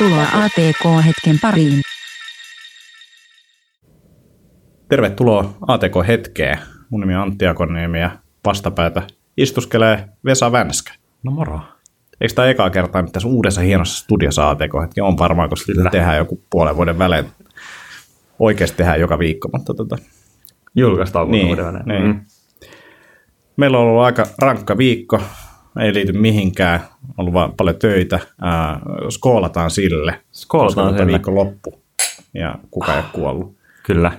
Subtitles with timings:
[0.00, 1.80] Tervetuloa ATK-hetken pariin.
[4.88, 6.58] Tervetuloa ATK-hetkeen.
[6.90, 8.10] Mun nimi on Antti Akoniemi ja
[8.46, 9.02] vastapäätä
[9.36, 10.92] istuskelee Vesa Vänskä.
[11.22, 11.60] No moro.
[12.20, 15.00] Eikö tämä eka kertaa nyt tässä uudessa hienossa studiossa ATK-hetki?
[15.00, 15.90] On varmaan, koska Kyllä.
[15.90, 17.26] tehdään joku puolen vuoden välein.
[18.38, 19.96] Oikeasti tehdään joka viikko, mutta tota...
[20.74, 21.86] Julkaistaan niin, vuoden välein.
[21.86, 22.06] Niin.
[22.06, 22.20] Mm.
[23.56, 25.20] Meillä on ollut aika rankka viikko,
[25.80, 28.16] ei liity mihinkään, on ollut vaan paljon töitä.
[28.16, 30.20] Äh, skoolataan sille.
[30.32, 31.06] Skoolataan sille.
[31.06, 31.80] viikko loppu
[32.34, 33.56] ja kuka ei ole kuollut.
[33.86, 34.12] Kyllä.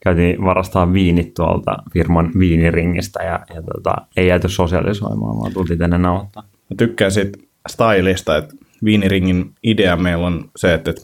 [0.00, 5.98] Käytiin varastaa viinit tuolta firman viiniringistä ja, ja tota, ei jääty sosiaalisoimaan, vaan tultiin tänne
[5.98, 6.42] nauhoittaa.
[6.42, 7.38] Mä tykkään siitä
[7.68, 10.94] stylista, että viiniringin idea meillä on se, että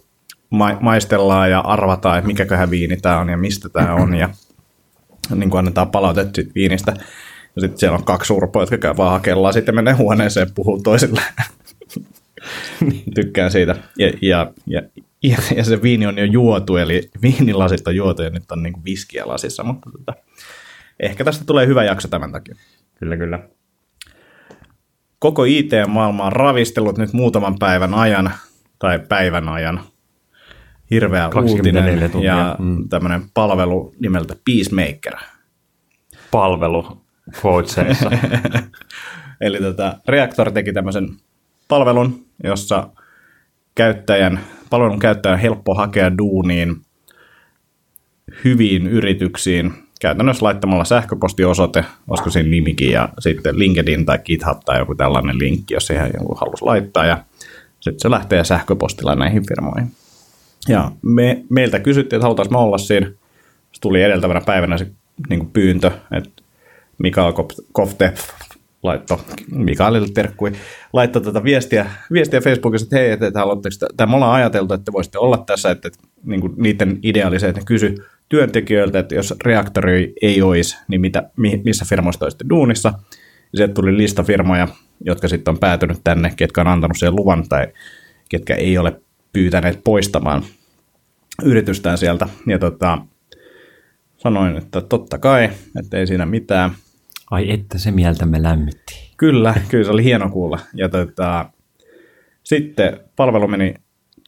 [0.51, 4.29] ma- maistellaan ja arvataan, että mikäköhän viini tämä on ja mistä tämä on ja
[5.34, 6.95] niin kuin annetaan palautetta viinistä.
[7.56, 11.22] Ja sitten siellä on kaksi urpoa, jotka käy vaan hakellaan, sitten menee huoneeseen puhuu toisille.
[13.14, 13.77] Tykkään siitä.
[13.98, 14.83] Ja, ja, ja,
[15.22, 18.72] ja, ja, se viini on jo juotu, eli viinilasit on juotu ja nyt on niin
[18.72, 20.14] kuin viskiä lasissa, mutta tota,
[21.00, 22.55] ehkä tästä tulee hyvä jakso tämän takia.
[22.94, 23.39] Kyllä, kyllä.
[25.19, 28.33] Koko IT-maailma on ravistellut nyt muutaman päivän ajan,
[28.78, 29.81] tai päivän ajan,
[30.91, 32.37] hirveä uutinen tuntia.
[32.37, 32.89] ja mm.
[32.89, 35.14] tämmöinen palvelu nimeltä Peacemaker.
[36.31, 37.02] Palvelu
[37.45, 38.11] quoteseissa.
[39.41, 41.09] Eli tota, Reactor teki tämmöisen
[41.69, 42.89] palvelun, jossa
[43.75, 46.77] käyttäjän, palvelun käyttäjän on helppo hakea duuniin
[48.45, 54.95] hyviin yrityksiin, käytännössä laittamalla sähköpostiosoite, olisiko siinä nimikin, ja sitten LinkedIn tai GitHub tai joku
[54.95, 57.25] tällainen linkki, jos siihen joku halusi laittaa, ja
[57.81, 59.93] sitten se lähtee sähköpostilla näihin firmoihin.
[60.69, 63.06] Ja me, meiltä kysyttiin, että halutaisiin olla siinä.
[63.72, 64.87] Se tuli edeltävänä päivänä se
[65.28, 66.43] niin pyyntö, että
[66.98, 67.32] Mikael
[67.72, 68.12] Kofte
[68.82, 69.19] laittoi,
[69.50, 70.53] Mikaelille terkkui,
[70.92, 74.92] laittoi tätä viestiä, viestiä Facebookissa, että hei, että, että haluatteko, että me ollaan ajateltu, että
[74.92, 77.94] voisitte olla tässä, että, että niin kuin niiden ideaaliset, että ne kysy
[78.28, 81.30] työntekijöiltä, että jos reaktori ei olisi, niin mitä,
[81.64, 82.92] missä firmoista olisitte duunissa.
[83.54, 84.69] Sieltä tuli lista firmoja,
[85.04, 87.66] jotka sitten on päätynyt tänne, ketkä on antanut sen luvan tai
[88.28, 89.00] ketkä ei ole
[89.32, 90.42] pyytäneet poistamaan
[91.44, 92.28] yritystään sieltä.
[92.47, 92.98] Ja tota,
[94.22, 96.71] sanoin, että totta kai, että ei siinä mitään.
[97.31, 99.12] Ai että se mieltä me lämmitti.
[99.16, 100.59] Kyllä, kyllä se oli hieno kuulla.
[100.75, 101.50] Ja tota,
[102.44, 103.75] sitten palvelu meni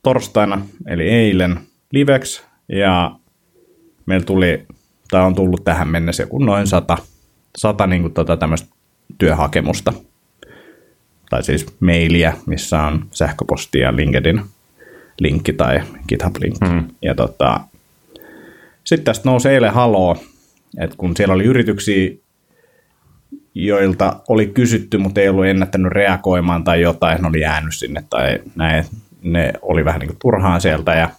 [0.03, 1.61] torstaina, eli eilen,
[1.93, 3.17] liveksi, ja
[4.07, 4.67] meillä tuli,
[5.11, 6.99] tai on tullut tähän mennessä joku noin sata,
[7.59, 8.69] sata niin kuin tota tämmöistä
[9.19, 9.93] työhakemusta,
[11.31, 14.43] tai siis mailia, missä on sähköposti ja LinkedIn
[15.21, 16.69] linkki tai GitHub-linkki.
[16.69, 16.89] Mm.
[17.03, 17.61] Ja tota,
[18.85, 20.17] sitten tästä nousi eilen haloo,
[20.79, 22.11] että kun siellä oli yrityksiä,
[23.55, 28.39] joilta oli kysytty, mutta ei ollut ennättänyt reagoimaan tai jotain, ne oli jäänyt sinne tai
[28.55, 28.85] näin,
[29.23, 31.11] ne oli vähän niin kuin turhaan sieltä ja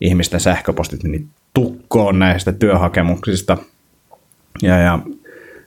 [0.00, 3.56] ihmisten sähköpostit meni tukkoon näistä työhakemuksista.
[4.62, 4.98] Ja, ja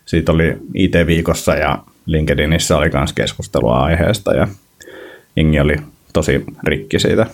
[0.05, 4.47] siitä oli IT-viikossa ja LinkedInissä oli myös keskustelua aiheesta ja
[5.35, 5.75] Ingi oli
[6.13, 7.25] tosi rikki siitä,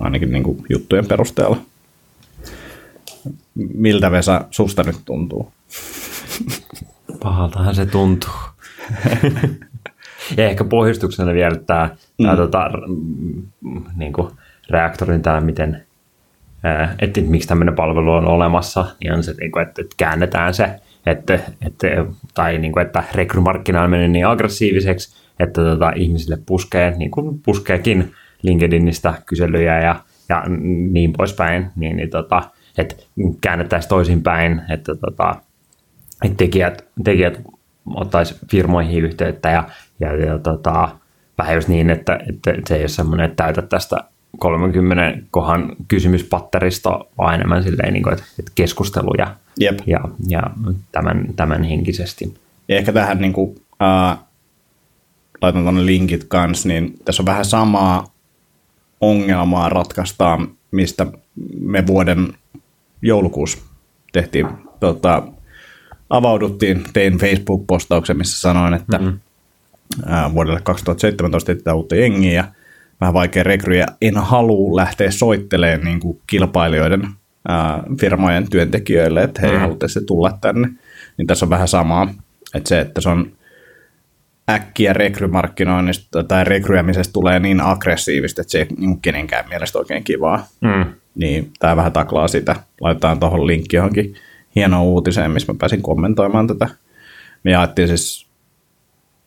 [0.00, 1.56] ainakin niin kuin juttujen perusteella.
[3.54, 5.52] Miltä Vesa susta nyt tuntuu?
[7.22, 8.30] Pahaltahan se tuntuu.
[10.36, 12.24] ja ehkä pohjustuksena vielä tämä, mm.
[12.24, 12.70] tämä tota,
[13.96, 14.28] niin kuin
[14.70, 15.86] reaktorin tämä, miten,
[16.98, 20.70] että miksi tämmöinen palvelu on olemassa, niin on se, niin että, että käännetään se,
[21.06, 21.86] että, että,
[22.34, 28.12] tai niin kuin, että rekrymarkkina menee niin aggressiiviseksi, että tota, ihmisille puskee, niin kuin puskeekin
[28.42, 29.96] LinkedInistä kyselyjä ja,
[30.28, 30.44] ja
[30.90, 32.42] niin poispäin, niin, niin tota,
[32.78, 32.96] että
[33.40, 35.34] käännettäisiin toisinpäin, että, tota,
[36.24, 37.40] että tekijät, tekijät
[37.86, 39.68] ottaisi firmoihin yhteyttä ja,
[40.00, 40.88] ja, ja tota,
[41.38, 43.96] vähän just niin, että, että se ei ole semmoinen, että täytä tästä
[44.38, 49.78] 30 kohan kysymyspatteristo, vaan enemmän silleen, niin kuin, että, että keskusteluja Jep.
[49.86, 50.42] ja, ja
[50.92, 52.34] tämän, tämän henkisesti.
[52.68, 54.18] Ja ehkä tähän niin kuin, äh,
[55.42, 58.14] laitan tuonne linkit kanssa, niin tässä on vähän samaa
[59.00, 61.06] ongelmaa ratkaistaan, mistä
[61.60, 62.34] me vuoden
[63.04, 63.58] joulukuussa
[64.12, 64.46] tehtiin,
[64.80, 65.22] tota,
[66.10, 69.18] avauduttiin, tein Facebook-postauksen, missä sanoin, että mm-hmm.
[70.06, 72.44] ää, vuodelle 2017 etsitään uutta jengiä ja
[73.00, 73.86] vähän vaikea rekryjä.
[74.02, 77.08] En halua lähteä soittelemaan niin kuin kilpailijoiden
[77.48, 79.60] ää, firmojen työntekijöille, että hei, mm-hmm.
[79.60, 80.68] haluatte tulla tänne.
[81.16, 82.14] Niin tässä on vähän samaa,
[82.54, 83.32] että se, että se on
[84.50, 90.46] äkkiä rekrymarkkinoinnista tai rekryämisestä tulee niin aggressiivista, että se ei niin kenenkään mielestä oikein kivaa.
[90.60, 90.84] Mm
[91.14, 92.56] niin tämä vähän taklaa sitä.
[92.80, 94.14] Laitetaan tuohon linkki johonkin
[94.56, 96.68] hienoon uutiseen, missä mä pääsin kommentoimaan tätä.
[97.44, 98.26] Me jaettiin siis,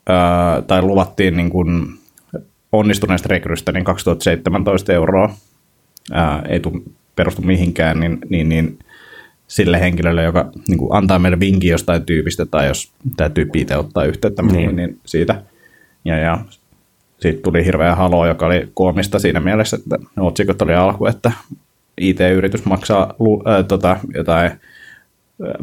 [0.10, 2.00] ää, tai luvattiin niin kuin
[2.72, 5.30] onnistuneesta rekrystä niin 2017 euroa
[6.12, 6.84] ää, ei tuu,
[7.16, 8.80] perustu mihinkään, niin, niin, niin
[9.48, 13.78] sille henkilölle, joka niin kuin antaa meille vinkin jostain tyypistä, tai jos tämä tyyppi itse
[13.78, 14.56] ottaa yhteyttä niin.
[14.56, 15.42] niin, niin siitä.
[16.06, 16.38] Ja, ja
[17.20, 21.32] siitä tuli hirveä halo, joka oli koomista siinä mielessä, että otsikot oli alku, että
[21.98, 24.52] IT-yritys maksaa äh, tota, jotain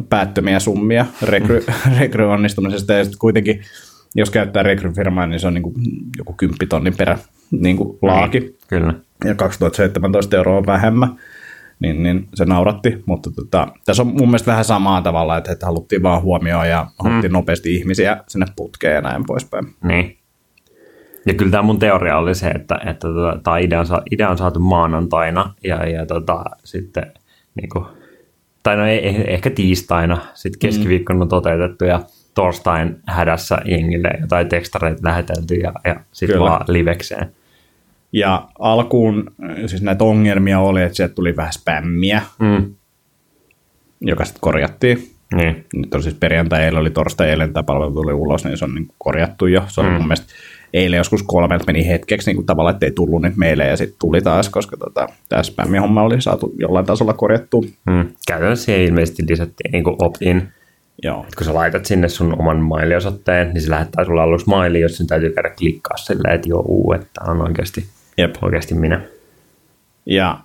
[0.08, 1.64] päättömiä summia rekry,
[2.00, 3.62] rekry onnistumisesta, ja sitten kuitenkin
[4.14, 5.74] jos käyttää rekryfirmaa, niin se on niin kuin
[6.18, 7.18] joku kymppitonnin perä
[7.50, 8.58] niin kuin laaki.
[8.68, 8.94] Kyllä.
[9.24, 11.08] Ja 2017 euroa vähemmän,
[11.80, 13.02] niin, niin se nauratti.
[13.06, 16.86] Mutta tota, tässä on mun mielestä vähän samaa tavalla, että, että haluttiin vaan huomioon ja
[17.04, 17.34] haluttiin mm.
[17.34, 19.66] nopeasti ihmisiä sinne putkeen ja näin poispäin.
[19.82, 20.18] Niin.
[21.26, 24.38] Ja kyllä tämä mun teoria oli se, että, että tota, tämä idea, on, idea on
[24.38, 27.12] saatu maanantaina ja, ja tota, sitten
[27.54, 27.84] niin kuin,
[28.62, 32.00] tai no ei, ehkä tiistaina, sitten keskiviikkona on toteutettu ja
[32.34, 37.32] torstain hädässä jengille jotain tekstareita lähetelty ja, ja sitten vaan livekseen.
[38.12, 39.32] Ja alkuun
[39.66, 42.74] siis näitä ongelmia oli, että sieltä tuli vähän spämmiä, mm.
[44.00, 45.10] joka sitten korjattiin.
[45.34, 45.66] Niin.
[45.74, 48.74] Nyt on siis perjantai, eilen oli torstai, eilen tämä palvelu tuli ulos, niin se on
[48.74, 49.62] niin korjattu jo.
[49.66, 49.92] Se on mm.
[49.92, 50.26] mun mielestä
[50.74, 53.96] eilen joskus kolmelta meni hetkeksi niin kuin tavallaan, että ei tullut nyt meille ja sitten
[54.00, 57.62] tuli taas, koska tota, tämä spämmihomma oli saatu jollain tasolla korjattua.
[57.86, 58.08] Mm.
[58.28, 60.48] Käytännössä siihen ilmeisesti lisättiin niin kuin opt-in
[61.02, 61.26] Joo.
[61.36, 65.06] kun sä laitat sinne sun oman mailiosoitteen, niin se lähettää sulle aluksi maili, jos sen
[65.06, 67.84] täytyy käydä klikkaa silleen, että joo, uu, että on oikeasti,
[68.18, 68.34] Jep.
[68.42, 69.00] oikeasti minä.
[70.06, 70.38] Ja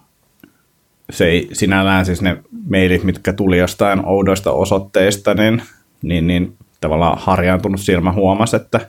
[1.09, 2.37] se ei sinällään siis ne
[2.69, 5.61] mailit, mitkä tuli jostain oudoista osoitteista, niin,
[6.01, 8.79] niin, niin tavallaan harjaantunut silmä huomasi, että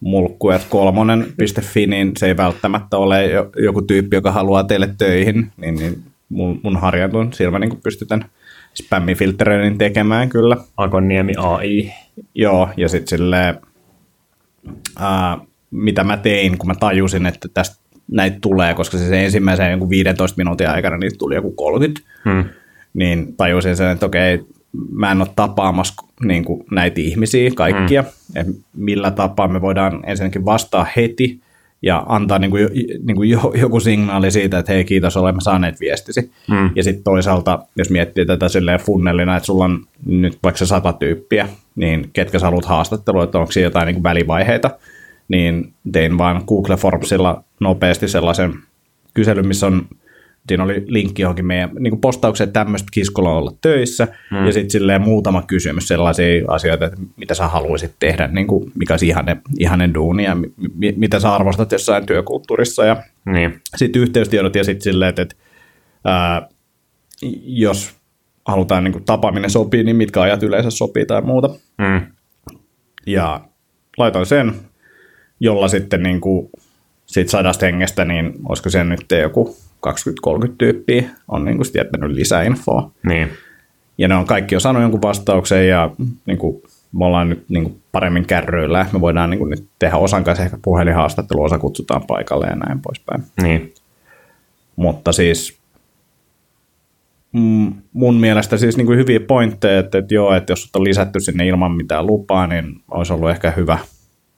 [0.00, 6.02] mulkkujat kolmonen.fi, niin se ei välttämättä ole joku tyyppi, joka haluaa teille töihin, niin, niin
[6.28, 8.24] mun, mun harjaantunut silmä niin pystytään
[8.74, 10.56] spämmifiltteröinnin tekemään kyllä.
[10.76, 11.92] Akoniemi AI.
[12.34, 13.58] Joo, ja sitten silleen,
[14.98, 15.38] ää,
[15.70, 20.36] mitä mä tein, kun mä tajusin, että tästä näitä tulee, koska se ensimmäisen joku 15
[20.36, 22.44] minuutin aikana niitä tuli joku 30, hmm.
[22.94, 24.44] niin tajusin sen, että okei,
[24.90, 28.40] mä en ole tapaamassa niin kuin näitä ihmisiä kaikkia, hmm.
[28.40, 31.40] että millä tapaa me voidaan ensinnäkin vastaa heti,
[31.82, 32.68] ja antaa niin kuin,
[33.02, 36.32] niin kuin joku signaali siitä, että hei kiitos, olemme saaneet viestisi.
[36.50, 36.70] Mm.
[36.74, 41.48] Ja sitten toisaalta, jos miettii tätä silleen funnelina, että sulla on nyt vaikka sata tyyppiä,
[41.76, 44.70] niin ketkä sä haluat haastattelua, että onko siinä jotain niin kuin välivaiheita,
[45.28, 48.54] niin tein vaan Google Formsilla nopeasti sellaisen
[49.14, 49.86] kyselyn, missä on
[50.48, 54.46] siinä oli linkki johonkin meidän niin postaukseen, että tämmöistä kiskolla olla töissä, mm.
[54.46, 58.92] ja sitten silleen muutama kysymys, sellaisia asioita, että mitä sä haluaisit tehdä, niin kuin, mikä
[58.92, 62.96] olisi ihanen, ihanen duuni, ja mi, mitä sä arvostat jossain työkulttuurissa, ja
[63.26, 63.60] niin.
[63.76, 65.36] sitten yhteystiedot, ja sitten silleen, että, että
[66.04, 66.48] ää,
[67.42, 67.96] jos
[68.44, 71.48] halutaan niin kuin, tapaaminen sopii, niin mitkä ajat yleensä sopii tai muuta.
[71.78, 72.00] Mm.
[73.06, 73.40] Ja
[73.96, 74.54] laitoin sen,
[75.40, 76.50] jolla sitten niin kuin,
[77.06, 82.90] siitä sadasta hengestä, niin olisiko se nyt joku 20-30 tyyppiä on niin kuin jättänyt lisäinfoa.
[83.06, 83.30] Niin.
[83.98, 85.90] Ja ne on kaikki saanut jonkun vastauksen ja
[86.26, 86.62] niin kuin,
[86.92, 88.86] me ollaan nyt niin kuin paremmin kärryillä.
[88.92, 92.80] Me voidaan niin kuin, nyt tehdä osan kanssa ehkä puhelinhaastattelu, osa kutsutaan paikalle ja näin
[92.80, 93.22] poispäin.
[93.42, 93.74] Niin.
[94.76, 95.58] Mutta siis
[97.32, 101.20] mm, mun mielestä siis niin kuin hyviä pointteja, että, että joo, että jos on lisätty
[101.20, 103.78] sinne ilman mitään lupaa, niin olisi ollut ehkä hyvä.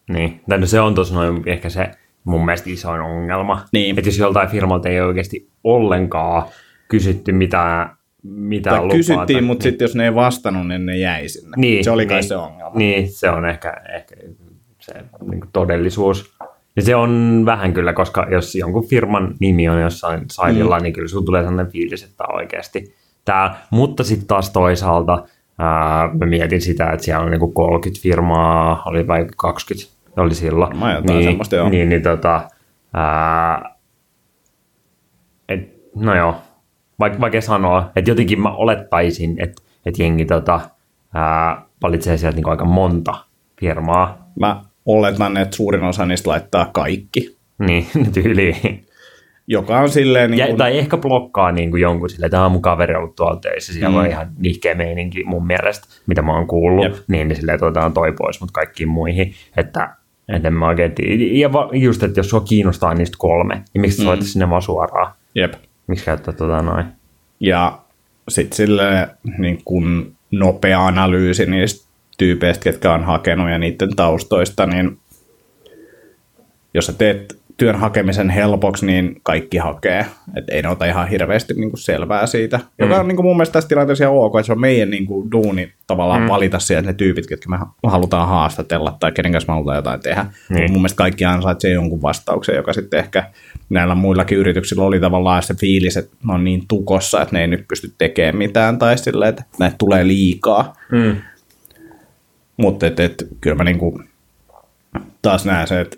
[0.09, 1.91] Niin, no se on tosiaan ehkä se
[2.25, 3.65] mun mielestä isoin ongelma.
[3.73, 3.99] Niin.
[3.99, 6.43] Että jos joltain firmalta ei oikeasti ollenkaan
[6.89, 7.91] kysytty mitään,
[8.63, 8.97] tai lupaa.
[8.97, 11.55] kysyttiin, mutta sitten jos ne ei vastannut, niin ne jäi sinne.
[11.57, 12.79] Niin, se oli niin, kai se ongelma.
[12.79, 14.17] Niin, se on ehkä, ehkä
[14.81, 14.95] se
[15.31, 16.35] niin todellisuus.
[16.77, 20.83] Ja se on vähän kyllä, koska jos jonkun firman nimi on jossain saitilla, mm.
[20.83, 22.95] niin kyllä sinulla tulee sellainen fiilis, että oikeasti
[23.25, 23.57] tämä.
[23.71, 25.25] Mutta sitten taas toisaalta
[25.59, 30.35] ää, mä mietin sitä, että siellä on niin kuin 30 firmaa, oli vai 20 oli
[30.35, 30.79] silloin.
[30.79, 31.69] Mä jotain niin, semmoista, joo.
[31.69, 32.41] Niin, niin tota,
[32.95, 33.75] ää,
[35.49, 35.61] et,
[35.97, 36.37] no joo,
[36.99, 40.61] vaikka vaikea sanoa, että jotenkin mä olettaisin, että et jengi tota,
[41.15, 43.15] ää, valitsee sieltä niinku aika monta
[43.61, 44.31] firmaa.
[44.41, 47.37] Mä oletan, että suurin osa niistä laittaa kaikki.
[47.59, 48.87] Niin, tyyliin.
[49.47, 50.31] Joka on silleen...
[50.31, 50.51] Niin kun...
[50.51, 53.41] ja, tai ehkä blokkaa niin kuin jonkun silleen, että tämä on mun kaveri ollut tuolla
[53.41, 53.97] töissä, siellä mm.
[53.97, 56.95] on ihan nihkeä meininki mun mielestä, mitä mä oon kuullut, Jep.
[57.09, 59.97] niin, niin silleen tuotaan toi pois, mutta kaikkiin muihin, että
[60.29, 60.95] et en mä oikein.
[61.39, 64.23] Ja va, just, että jos sua kiinnostaa niistä kolme, niin miksi mm.
[64.23, 65.13] sinne vaan suoraan?
[65.35, 65.55] Jep.
[65.87, 66.85] Miksi käyttää tota noin?
[67.41, 67.79] Ja
[68.29, 69.09] sitten sille
[69.39, 74.99] niin kun nopea analyysi niistä tyypeistä, ketkä on hakenut ja niiden taustoista, niin
[76.75, 80.07] jos sä teet työn hakemisen helpoksi, niin kaikki hakee.
[80.37, 82.61] Et ei ne ota ihan hirveästi niin kuin selvää siitä.
[82.79, 83.01] Joka Mm.
[83.01, 85.31] on niin kuin mun mielestä tässä tilanteessa ihan ok, että se on meidän niin kuin
[85.31, 86.29] duuni tavallaan mm.
[86.29, 90.23] valita sieltä ne tyypit, ketkä me halutaan haastatella tai kenen kanssa me halutaan jotain tehdä.
[90.23, 90.57] Niin.
[90.57, 90.73] Niin.
[90.73, 93.25] Mun mielestä kaikki ansaitsee jonkun vastauksen, joka sitten ehkä
[93.71, 97.47] näillä muillakin yrityksillä oli tavallaan se fiilis, että ne on niin tukossa, että ne ei
[97.47, 100.77] nyt pysty tekemään mitään tai silleen, että näitä tulee liikaa.
[100.93, 101.17] Mm.
[102.57, 104.01] Mutta et, et, kyllä mä niinku
[105.23, 105.97] taas näen se, että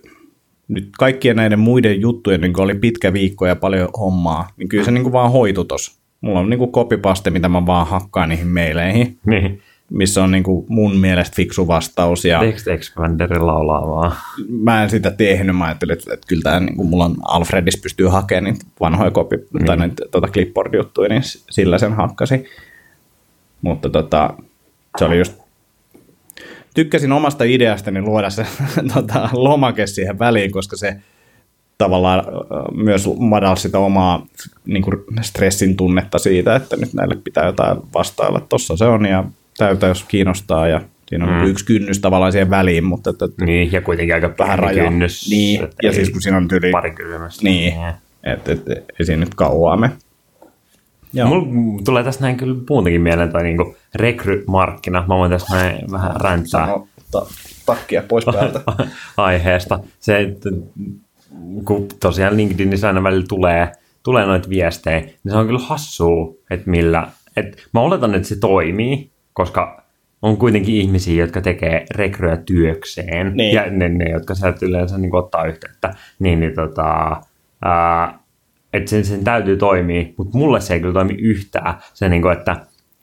[0.70, 4.90] nyt kaikkien näiden muiden juttujen niin oli pitkä viikko ja paljon hommaa, niin kyllä se
[4.90, 6.00] niinku vaan hoitu tos.
[6.20, 9.60] Mulla on niinku kopipaste, mitä mä vaan hakkaan niihin meileihin, Niin.
[9.90, 12.24] missä on niinku mun mielestä fiksu vastaus.
[12.24, 14.12] Ja Text Expander laulaa vaan.
[14.48, 18.06] mä en sitä tehnyt, mä ajattelin, että, että kyllä tämä niinku, mulla on Alfredis pystyy
[18.06, 19.64] hakemaan niitä vanhoja kopi, mm.
[19.64, 22.44] tai niitä tota clipboard-juttuja, niin sillä sen hakkasi.
[23.62, 24.34] Mutta tota,
[24.98, 25.38] se oli just
[26.74, 28.46] tykkäsin omasta ideastani luoda se
[28.94, 30.96] tota, lomake siihen väliin, koska se
[31.78, 32.24] tavallaan
[32.74, 34.26] myös madalsi sitä omaa
[34.66, 38.40] niin kuin stressin tunnetta siitä, että nyt näille pitää jotain vastailla.
[38.48, 39.24] Tuossa se on ja
[39.58, 41.50] täytä, jos kiinnostaa ja siinä on mm.
[41.50, 44.84] yksi kynnys tavallaan siihen väliin, mutta että, että Niin, ja kuitenkin aika vähän raja.
[44.84, 45.30] kynnys.
[45.30, 47.44] Niin, ja siis kun siinä on tyyli, Pari kysymystä.
[47.44, 47.74] niin,
[48.24, 49.90] että et, ei siinä nyt kauaa me.
[51.12, 51.28] Joo.
[51.28, 55.04] Mulla tulee tässä näin kyllä muutenkin mieleen toi niinku rekrymarkkina.
[55.08, 57.26] Mä voin tässä näin vähän räntää Sano ta-
[57.66, 58.60] takkia pois päältä.
[59.16, 59.80] aiheesta.
[60.00, 60.50] Se, että
[61.64, 66.70] kun tosiaan LinkedInissä aina välillä tulee, tulee noita viestejä, niin se on kyllä hassua, että
[66.70, 69.80] millä, että mä oletan, että se toimii, koska
[70.22, 73.54] on kuitenkin ihmisiä, jotka tekee rekryä työkseen, Niin.
[73.54, 77.16] ja ne, ne jotka sieltä yleensä niin ottaa yhteyttä, niin, niin tota,
[77.64, 78.18] ää,
[78.72, 81.74] että sen, sen täytyy toimia, mutta mulle se ei kyllä toimi yhtään.
[81.94, 82.56] Se, niin kuin, että,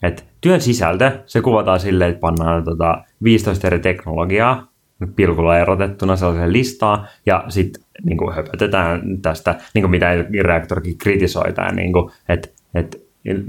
[0.04, 4.68] että työn sisältö, se kuvataan silleen, että pannaan tota 15 eri teknologiaa
[5.16, 10.08] pilkulla erotettuna sellaiseen listaan, ja sitten niin kuin höpötetään tästä, niin kuin mitä
[10.42, 12.98] reaktorikin kritisoi, tämä, niin kuin, että, että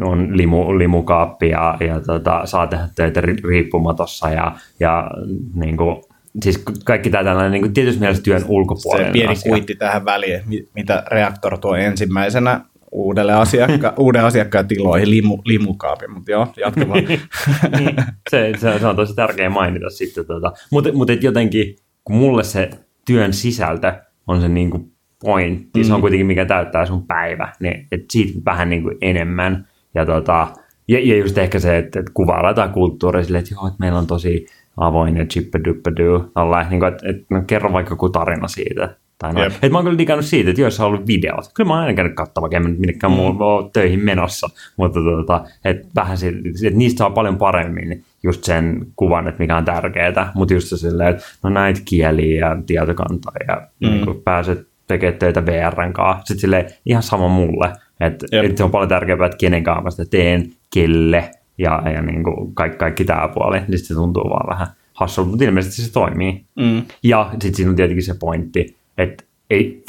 [0.02, 5.10] on limu, limukaappi ja, ja tota, saa tehdä töitä ri- riippumatossa ja, ja
[5.54, 5.96] niin kuin,
[6.42, 9.50] siis kaikki tämä tällainen niin tietysti mielessä työn Se ulkopuolinen pieni asia.
[9.50, 12.61] kuitti tähän väliin, mi- mitä Reaktor tuo ensimmäisenä
[12.92, 17.04] uudelle asiakka- uuden asiakkaan tiloihin limu, limukaapin, mutta joo, jatka vaan.
[17.78, 17.97] niin,
[18.30, 20.26] se, se, se, on tosi tärkeä mainita sitten.
[20.26, 20.52] Tota.
[20.70, 22.70] Mutta mut jotenkin, kun mulle se
[23.06, 23.92] työn sisältö
[24.26, 24.88] on se niinku
[25.20, 25.85] pointti, mm.
[25.85, 29.68] se on kuitenkin mikä täyttää sun päivä, niin et siitä vähän niinku enemmän.
[29.94, 30.47] Ja, tota,
[30.88, 33.99] ja, ja just ehkä se, että, että kuvailla jotain kulttuuria silleen, että joo, että meillä
[33.99, 34.47] on tosi
[34.78, 36.30] avoin ja chippaduppadoo,
[36.70, 38.97] niin kuin, että, että no, kerro vaikka joku tarina siitä.
[39.18, 39.44] Tai noin.
[39.44, 39.52] Jep.
[39.62, 41.44] Et mä oon kyllä digannut siitä, että joissa on ollut videot.
[41.54, 43.18] Kyllä mä oon aina käynyt katsomaan, vaikka en mä minnekään mm.
[43.18, 44.49] ole töihin menossa.
[44.76, 49.56] Mutta tota, et vähän siitä, että niistä saa paljon paremmin just sen kuvan, että mikä
[49.56, 50.32] on tärkeää.
[50.35, 53.88] Mutta just se silleen, että no näitä kieliä ja tietokantaa ja mm.
[53.88, 56.25] niin pääset tekemään töitä VRn kanssa.
[56.25, 57.73] Sitten silleen ihan sama mulle.
[58.00, 58.44] Että Jep.
[58.44, 62.24] et se on paljon tärkeämpää, että kenen kanssa mä sitä teen, kelle ja, ja niin
[62.24, 63.60] kuin kaikki, kaikki tämä puoli.
[63.68, 66.44] Niin se tuntuu vaan vähän hassulta, mutta ilmeisesti se toimii.
[66.56, 66.82] Mm.
[67.02, 69.84] Ja sitten siinä on tietenkin se pointti, että ei,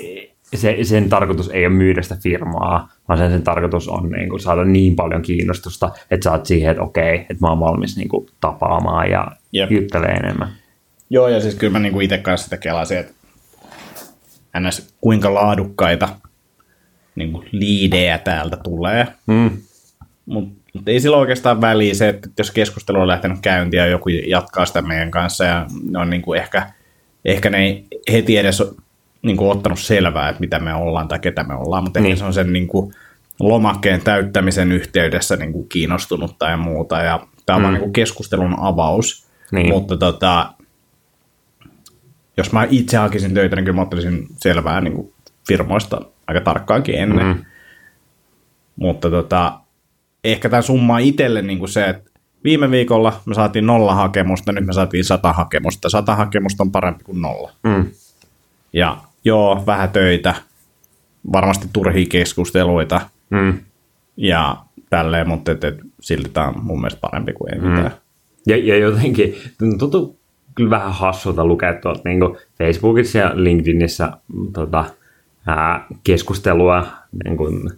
[0.54, 4.40] se, sen tarkoitus ei ole myydä sitä firmaa, vaan sen, sen tarkoitus on niin kuin,
[4.40, 8.28] saada niin paljon kiinnostusta, että saat siihen, että okei, että mä oon valmis niin kuin,
[8.42, 9.72] tapaamaan ja Jep.
[9.72, 10.50] juttelee enemmän.
[11.10, 13.14] Joo, ja siis kyllä mä niinku itse kanssa sitä kelasin, että
[14.60, 14.96] ns.
[15.02, 16.10] kuinka laadukkaita
[17.16, 19.08] niinku liidejä täältä tulee.
[19.28, 19.52] Mm.
[20.26, 24.10] Mutta mut ei sillä oikeastaan väliä se, että jos keskustelu on lähtenyt käyntiin ja joku
[24.10, 26.72] jatkaa sitä meidän kanssa ja ne on niinku ehkä,
[27.26, 28.74] ehkä ne ei heti edes ole
[29.22, 32.18] niinku ottanut selvää, että mitä me ollaan tai ketä me ollaan, mutta Niin.
[32.18, 32.94] se on sen niinku
[33.40, 37.64] lomakkeen täyttämisen yhteydessä niinku kiinnostunut tai muuta ja tämä on mm.
[37.64, 39.28] vaan niinku keskustelun avaus.
[39.52, 39.70] Niin.
[39.70, 40.54] Mutta tota,
[42.38, 45.14] jos mä itse hakisin töitä, niin kyllä mä ottaisin selvää niin kuin
[45.48, 47.28] firmoista aika tarkkaankin ennen.
[47.28, 47.46] Mm.
[48.76, 49.60] Mutta tota,
[50.24, 52.10] ehkä tämä summa itselle niin kuin se, että
[52.44, 55.90] viime viikolla me saatiin nolla hakemusta, nyt me saatiin sata hakemusta.
[55.90, 57.52] Sata hakemusta on parempi kuin nolla.
[57.64, 57.86] Mm.
[58.74, 60.36] Ja joo, vähän töitä,
[61.34, 63.60] varmasti turhia keskusteluita Mm.
[64.18, 64.58] ja
[64.90, 67.92] tälleen, mutta et, et, silti tämä on mun mielestä parempi kuin ei mitään.
[68.48, 69.36] Ja, ja jotenkin
[69.80, 70.20] tuntuu
[70.56, 72.20] kyllä vähän hassulta lukea tuolta niin
[72.58, 74.86] Facebookissa ja LinkedInissä mm, tota,
[75.48, 76.86] ää, keskustelua
[77.24, 77.70] niin kuin,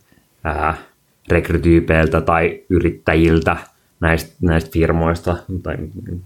[0.43, 0.77] ää,
[1.31, 3.57] rekrytyypeiltä tai yrittäjiltä
[3.99, 6.23] näistä, näistä firmoista tai niin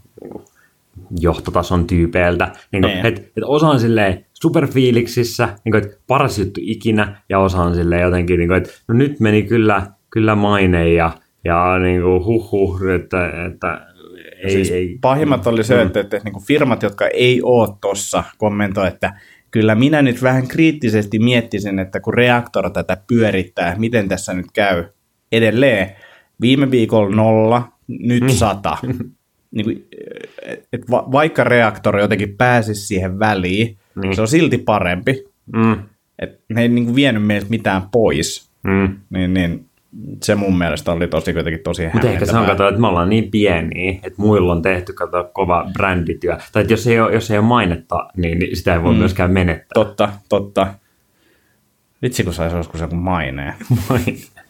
[1.20, 2.52] johtotason tyypeiltä.
[2.72, 3.06] Niin kuin, Niin.
[3.06, 7.76] et, et osa on silleen superfiiliksissä, niin kuin, että paras juttu ikinä, ja osa on
[7.76, 11.12] silleen jotenkin, niin kuin, että no nyt meni kyllä, kyllä maine ja,
[11.44, 13.88] ja niin kuin, huh, huh että, että
[14.44, 14.98] ei, siis ei.
[15.02, 19.14] pahimmat oli se, että, että niin kuin firmat, jotka ei ole tuossa, kommentoi, että
[19.52, 24.86] kyllä minä nyt vähän kriittisesti miettisin, että kun reaktor tätä pyörittää, miten tässä nyt käy
[25.38, 25.90] edelleen.
[26.42, 28.78] Viime viikolla nolla, nyt sata.
[29.56, 29.88] niin kuin,
[30.74, 34.16] et va- vaikka reaktori jotenkin pääsisi siihen väliin, Niin.
[34.16, 35.24] se on silti parempi.
[35.54, 35.78] Mm.
[36.20, 38.50] Et ne ei niin kuin vienyt meiltä mitään pois.
[38.64, 38.96] Mm.
[39.10, 39.66] Niin, niin
[40.24, 43.10] se mun mielestä oli tosi kuitenkin tosi Mutta ehkä se on kato, että me ollaan
[43.10, 46.38] niin pieniä, että muilla on tehty kato, kova brändityö.
[46.52, 49.00] Tai että jos ei ole, jos ei ole mainetta, niin niin sitä ei voi mm.
[49.00, 49.74] myöskään menettää.
[49.74, 50.68] Totta, totta.
[52.02, 53.54] Vitsi, kun saisi joskus joku maineen.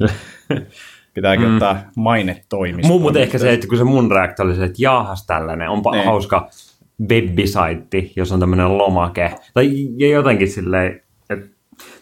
[1.14, 1.54] Pitääkin mm.
[1.54, 2.92] ottaa maine toimistoon.
[2.92, 5.90] Mun, mutta ehkä se, että kun se mun reaktio oli se, että jaahas tällainen, onpa
[5.92, 6.04] Niin.
[6.04, 6.48] hauska
[7.08, 9.34] webbisaitti, jos on tämmöinen lomake.
[9.54, 9.70] Tai
[10.10, 11.46] jotenkin silleen, että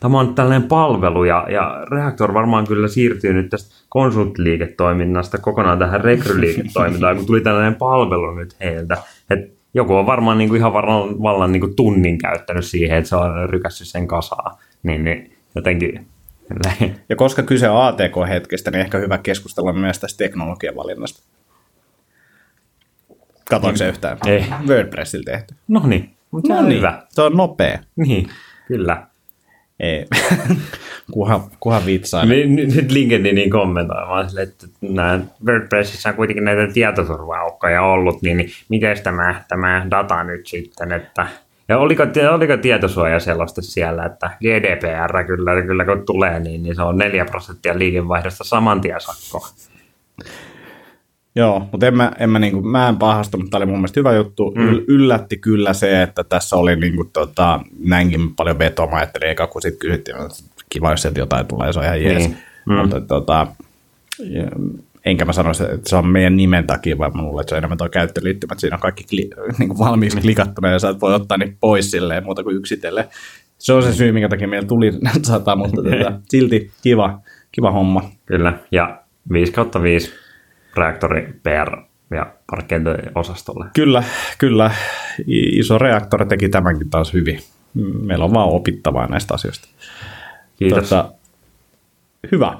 [0.01, 6.01] tämä on tällainen palvelu ja, ja Reaktor varmaan kyllä siirtyy nyt tästä konsulttiliiketoiminnasta kokonaan tähän
[6.01, 8.97] rekryliiketoimintaan, kun tuli tällainen palvelu nyt heiltä.
[9.31, 13.51] Et joku on varmaan niinku ihan vallan, vallan niinku tunnin käyttänyt siihen, että se on
[13.51, 14.57] rykässyt sen kasaan.
[14.83, 16.07] Niin, niin jotenkin
[17.09, 21.23] Ja koska kyse on ATK-hetkestä, niin ehkä hyvä keskustella myös tästä teknologian valinnasta.
[23.51, 24.19] Katoinko se yhtään?
[24.27, 24.45] Ei.
[24.67, 25.55] WordPressillä tehty.
[25.69, 27.03] No niin, mutta se No on niin, hyvä.
[27.09, 27.79] se on nopea.
[27.97, 28.29] Niin,
[28.69, 29.07] kyllä.
[29.81, 30.07] Ei.
[31.13, 31.83] kuhan, kuhan.
[31.87, 38.37] Niin, Nyt, nyt LinkedInin kommentoimaan sille, että nämä WordPressissä on kuitenkin näitä tietoturva-aukkoja ollut, niin,
[38.37, 41.27] niin miten tämä, tämä data nyt sitten, että
[41.69, 46.83] ja oliko, oliko tietosuoja sellaista siellä, että GDPR kyllä, kyllä kun tulee, niin, niin se
[46.83, 49.49] on 4 prosenttia liikevaihdosta saman tien sakko.
[51.37, 54.13] Joo, mutta en mä, en mä, niinku, mä en pahastunut, tämä oli mun mielestä hyvä
[54.13, 54.53] juttu.
[54.57, 54.81] Mm.
[54.89, 58.91] Yllätti kyllä se, että tässä oli niinku, tota, näinkin paljon vetoa.
[58.91, 60.29] Mä ajattelin eka, kun sitten kysyttiin, että
[60.71, 62.19] kiva, jos sieltä jotain tulee, se on ihan jees.
[62.19, 62.37] Niin.
[62.67, 62.75] Mm.
[62.75, 63.47] Mutta tota,
[65.05, 67.59] enkä mä sanoisi, että se on meidän nimen takia, vaan mä luulen, että se on
[67.59, 68.59] enemmän tuo käyttöliittymät.
[68.61, 72.25] Siinä on kaikki kli, niin valmiiksi klikattuna ja sä et voi ottaa niitä pois silleen
[72.25, 73.05] muuta kuin yksitellen.
[73.59, 74.93] Se on se syy, minkä takia meillä tuli
[75.23, 77.21] sata, mutta tota, silti kiva,
[77.53, 78.11] kiva homma.
[78.27, 79.01] Kyllä, ja
[79.33, 80.13] 5 kautta 5
[80.77, 81.77] reaktori PR
[82.11, 83.67] ja parkkeintiosastolle.
[83.75, 84.03] Kyllä,
[84.39, 84.71] kyllä.
[85.27, 87.41] Iso reaktori teki tämänkin taas hyvin.
[88.03, 89.69] Meillä on vaan opittavaa näistä asioista.
[90.57, 90.89] Kiitos.
[90.89, 91.13] Tota,
[92.33, 92.59] hyvä.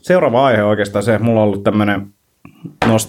[0.00, 2.06] Seuraava aihe oikeastaan se, mulla on ollut tämmöinen,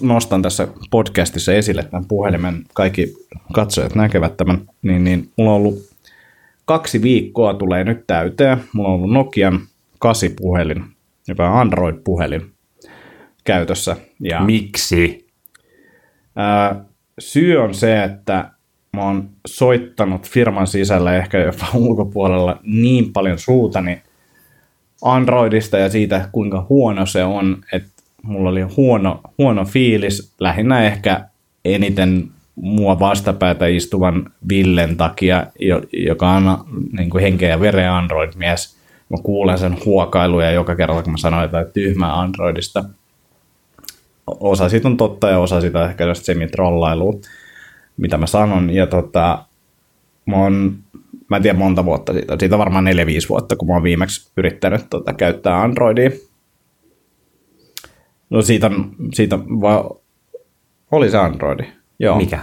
[0.02, 3.14] nostan tässä podcastissa esille tämän puhelimen, kaikki
[3.54, 5.94] katsojat näkevät tämän, niin, niin mulla on ollut
[6.66, 8.58] kaksi viikkoa tulee nyt täyteen.
[8.74, 9.60] Mulla on ollut Nokian
[10.06, 10.84] 8-puhelin,
[11.28, 12.52] joka on Android-puhelin
[13.44, 13.96] käytössä.
[14.20, 15.28] Ja, Miksi?
[16.36, 16.86] Ää,
[17.20, 18.52] syy on se, että
[18.94, 24.02] mä oon soittanut firman sisällä ehkä jopa ulkopuolella niin paljon suutani
[25.04, 27.90] Androidista ja siitä, kuinka huono se on, että
[28.22, 31.26] mulla oli huono, huono fiilis, lähinnä ehkä
[31.66, 36.44] eniten mua vastapäätä istuvan Villen takia, jo- joka on
[36.98, 38.78] niin kuin henkeä ja veren Android-mies.
[39.10, 42.84] Mä kuulen sen huokailuja joka kerta, kun mä sanoin jotain tyhmää Androidista
[44.28, 47.14] osa siitä on totta ja osa siitä ehkä semi-trollailua,
[47.98, 48.70] mitä mä sanon.
[48.70, 49.46] Ja tota,
[50.26, 50.78] mä, oon,
[51.30, 52.90] mä en tiedä monta vuotta siitä, siitä on varmaan 4-5
[53.30, 56.10] vuotta, kun mä oon viimeksi yrittänyt tota, käyttää Androidia.
[58.30, 59.96] No siitä on, siitä va,
[60.92, 61.64] oli se Androidi.
[62.00, 62.18] Joo.
[62.18, 62.40] Mikä?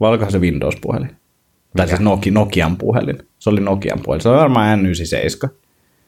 [0.00, 1.10] Vai olikohan se Windows-puhelin?
[1.76, 3.18] Tai siis Noki, Nokian puhelin.
[3.38, 4.22] Se oli Nokian puhelin.
[4.22, 5.48] Se oli varmaan N97.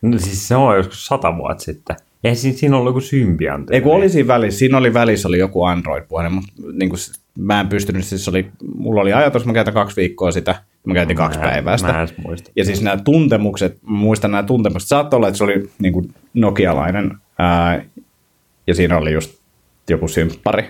[0.03, 1.97] No siis se on joskus sata vuotta sitten.
[2.25, 3.75] Eihän siinä, siinä ollut joku symbiantti.
[3.75, 6.99] Ei kun oli siinä välissä, siinä oli välissä oli joku Android-puhelin, mutta niin kuin,
[7.39, 11.17] mä en pystynyt, siis oli, mulla oli ajatus, mä käytän kaksi viikkoa sitä, mä käytin
[11.17, 11.93] kaksi Mä päivää sitä.
[11.93, 12.51] Mä muista.
[12.57, 17.15] Ja siis nämä tuntemukset, muistan nämä tuntemukset, saattoi olla, että se oli niin kuin nokialainen,
[17.39, 17.85] ää,
[18.67, 19.41] ja siinä oli just
[19.91, 20.65] joku symppari.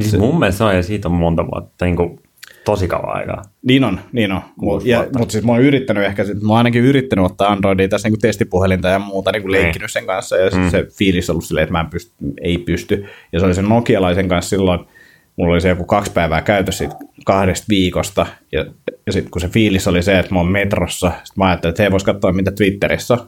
[0.00, 2.20] Siis mun mielestä se on, ja siitä on monta vuotta, niin kuin
[2.64, 3.42] tosi kauan aikaa.
[3.62, 4.42] Niin on, niin on.
[4.84, 8.20] Ja, mutta siis mä oon yrittänyt ehkä, mä oon ainakin yrittänyt ottaa Androidia tässä niin
[8.20, 10.70] testipuhelinta ja muuta niin kuin leikkinyt sen kanssa ja mm.
[10.70, 13.06] se fiilis on ollut silleen, että mä en pysty, ei pysty.
[13.32, 14.80] Ja se oli sen nokialaisen kanssa silloin,
[15.42, 18.64] mulla oli se joku kaksi päivää käytössä siitä kahdesta viikosta ja,
[19.06, 21.82] ja sitten kun se fiilis oli se, että mä oon metrossa, sitten mä ajattelin, että
[21.82, 23.18] hei vois katsoa mitä Twitterissä.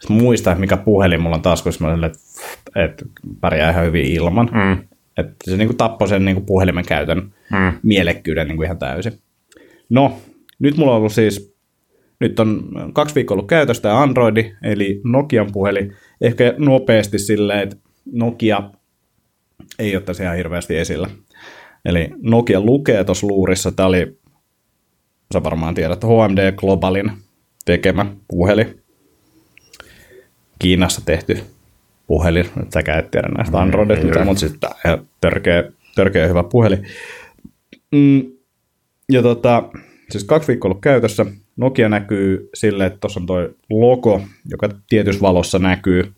[0.00, 2.18] Sitten että mikä puhelin mulla on taskussa, mä olin että,
[2.76, 3.04] että
[3.40, 4.50] pärjää ihan hyvin ilman.
[4.52, 4.72] Mm.
[5.16, 7.72] Että se niin kuin tappoi sen niin kuin puhelimen käytön Mm.
[7.82, 9.12] mielekkyyden niin kuin ihan täysin.
[9.88, 10.18] No,
[10.58, 11.54] nyt mulla on ollut siis,
[12.20, 15.92] nyt on kaksi viikkoa ollut käytössä tämä Androidi, eli Nokian puhelin.
[16.20, 17.76] Ehkä nopeasti silleen, että
[18.12, 18.62] Nokia
[19.78, 21.10] ei ole tässä ihan hirveästi esillä.
[21.84, 24.18] Eli Nokia lukee tuossa luurissa, tämä oli,
[25.32, 27.12] sä varmaan tiedät, HMD Globalin
[27.64, 28.80] tekemä puhelin.
[30.58, 31.38] Kiinassa tehty
[32.06, 34.36] puhelin, että säkään et tiedä näistä Androidista, ei mitään, ole.
[34.50, 35.64] mutta ihan törkeä,
[35.94, 36.86] törkeä hyvä puhelin.
[37.92, 38.22] Mm,
[39.12, 39.62] ja tota,
[40.10, 41.26] siis kaksi viikkoa ollut käytössä.
[41.56, 46.12] Nokia näkyy sille, että tuossa on toi logo, joka tietyssä valossa näkyy.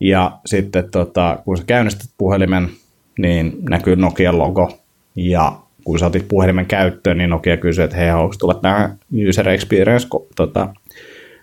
[0.00, 2.70] Ja sitten tota, kun sä käynnistät puhelimen,
[3.18, 4.78] niin näkyy Nokian logo.
[5.16, 9.48] Ja kun sä otit puhelimen käyttöön, niin Nokia kysyy, että hei, haluatko tulla tähän user
[9.48, 10.74] experience tota,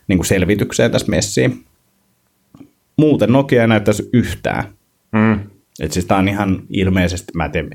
[0.08, 1.66] niin kuin selvitykseen tässä messiin.
[2.98, 4.64] Muuten Nokia ei näyttäisi yhtään.
[5.12, 5.40] Mm.
[5.80, 7.70] Et siis tää on ihan ilmeisesti, mä en tiedä,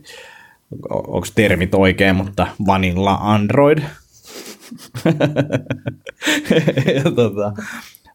[0.90, 3.78] onko termit oikein, mutta vanilla Android.
[7.04, 7.52] ja tota,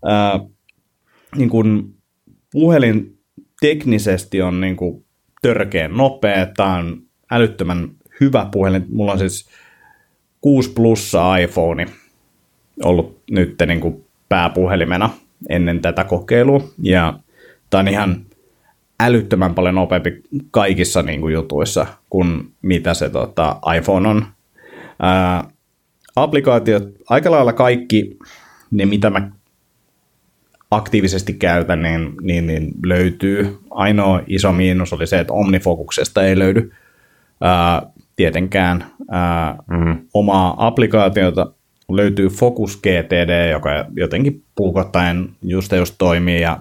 [0.05, 0.39] ää,
[1.35, 1.93] niin kun
[2.51, 3.17] puhelin
[3.61, 5.04] teknisesti on niin kuin
[5.47, 7.89] törkeän nopea, tämä on älyttömän
[8.21, 8.85] hyvä puhelin.
[8.89, 9.49] Mulla on siis
[10.41, 11.85] 6 plussa iPhone
[12.83, 15.09] ollut nyt niin kuin pääpuhelimena
[15.49, 16.63] ennen tätä kokeilua.
[16.83, 17.19] Ja
[17.69, 18.25] tämä on ihan
[18.99, 24.25] älyttömän paljon nopeampi kaikissa niin kuin jutuissa kuin mitä se tota, iPhone on.
[24.99, 25.49] Ää,
[26.15, 28.17] applikaatiot, aika lailla kaikki
[28.71, 29.31] ne, mitä mä
[30.71, 33.57] aktiivisesti käytän, niin, niin, niin löytyy.
[33.71, 36.71] Ainoa iso miinus oli se, että Omnifokuksesta ei löydy
[37.41, 37.81] ää,
[38.15, 39.97] tietenkään ää, Mm.
[40.13, 41.51] omaa applikaatiota.
[41.89, 46.59] Löytyy Focus GTD, joka jotenkin puukottaen just just toimii ja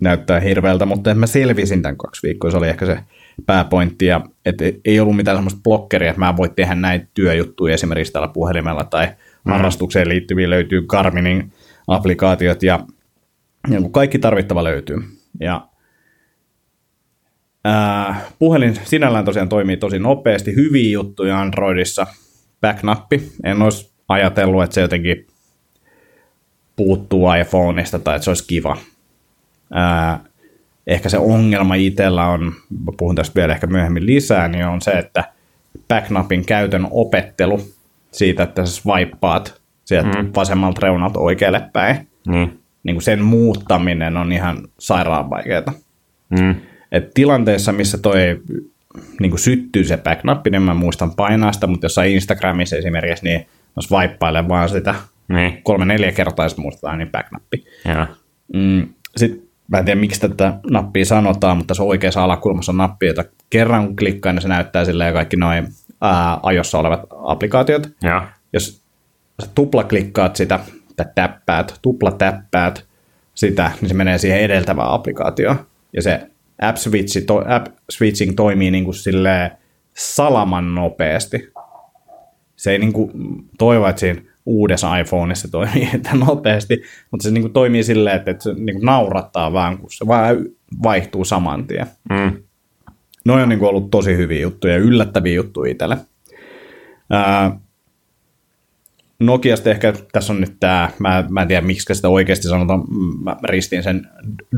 [0.00, 2.98] näyttää hirveältä, mutta mä selvisin tämän kaksi viikkoa, se oli ehkä se
[3.46, 8.12] pääpointti, ja et ei ollut mitään semmoista blokkeria, että mä voin tehdä näitä työjuttuja esimerkiksi
[8.12, 9.08] tällä puhelimella tai
[9.44, 11.52] harrastukseen liittyviä löytyy Garminin
[11.88, 12.80] applikaatiot ja,
[13.70, 14.96] ja kun kaikki tarvittava löytyy.
[15.40, 15.68] Ja
[17.64, 22.06] ää, puhelin sinällään tosiaan toimii tosi nopeasti, hyviä juttuja Androidissa,
[22.60, 25.26] backnappi, en olisi ajatellut, että se jotenkin
[26.76, 28.76] puuttuu iPhoneista tai että se olisi kiva.
[29.72, 30.20] Ää,
[30.86, 32.52] ehkä se ongelma itsellä on,
[32.98, 35.24] puhun tästä vielä ehkä myöhemmin lisää, niin on se, että
[35.88, 37.60] backnapin käytön opettelu
[38.10, 40.30] siitä, että sä swipeaat sieltä mm.
[40.34, 42.63] vasemmalta reunalta oikealle päin, Niin.
[42.84, 45.72] Niin kuin sen muuttaminen on ihan sairaan vaikeaa.
[46.40, 46.54] Mm.
[46.92, 48.40] Et tilanteessa, missä toi
[49.20, 53.40] niin kuin syttyy se backnappi, niin mä muistan painaa sitä, mutta jossain Instagramissa esimerkiksi, niin
[53.76, 54.94] mä swipeilen vaan sitä
[55.28, 55.62] Niin.
[55.62, 57.64] kolme-neljä kertaa, ja sitten muistetaan niin backnappi.
[57.84, 58.06] Joo.
[58.54, 63.06] Mm, Sitten mä en tiedä, miksi tätä nappia sanotaan, mutta se oikeassa alakulmassa on nappi,
[63.06, 65.68] jota kerran kun klikkaa, niin se näyttää silleen kaikki noin
[66.00, 67.88] ää, ajossa olevat applikaatiot.
[68.02, 68.22] Joo.
[68.52, 68.82] Jos
[69.42, 70.60] sä tuplaklikkaat sitä,
[70.96, 72.86] tai täppäät, tuplatäppäät
[73.34, 75.56] sitä, niin se menee siihen edeltävään applikaatioon.
[75.92, 76.28] Ja se
[76.62, 79.50] app, switchi, to, app switching toimii niin kuin silleen
[79.96, 81.52] salaman nopeasti.
[82.56, 83.12] Se ei niin kuin
[83.58, 88.30] toivo, että siinä uudessa iPhoneissa toimii että nopeasti, mutta se niin kuin toimii silleen, että,
[88.30, 90.36] että se niin kuin naurattaa vaan, kun se vaan
[90.82, 91.86] vaihtuu saman tien.
[92.10, 92.42] Mm.
[93.24, 95.96] Noin on niin kuin ollut tosi hyviä juttuja ja yllättäviä juttuja itselle.
[97.10, 97.58] Ää,
[99.20, 102.84] Nokiasta ehkä tässä on nyt tämä, mä, mä en tiedä miksi sitä oikeasti sanotaan,
[103.22, 104.08] mä ristin sen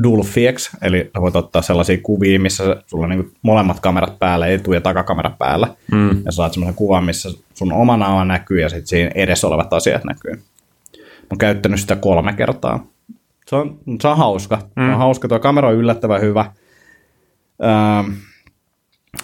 [0.03, 4.81] Dulfiex, eli voit ottaa sellaisia kuvia, missä sulla on niin molemmat kamerat päällä, etu- ja
[4.81, 6.21] takakamera päällä, Mm.
[6.25, 10.03] ja saat semmoisen kuvan, missä sun oma naama näkyy ja sitten siinä edessä olevat asiat
[10.03, 10.33] näkyy.
[10.33, 12.85] Mä oon käyttänyt sitä kolme kertaa.
[13.47, 14.55] Se on, se on hauska.
[14.75, 14.85] Mm.
[14.85, 16.45] Se on hauska, tuo kamera on yllättävän hyvä.
[17.63, 18.11] Ähm,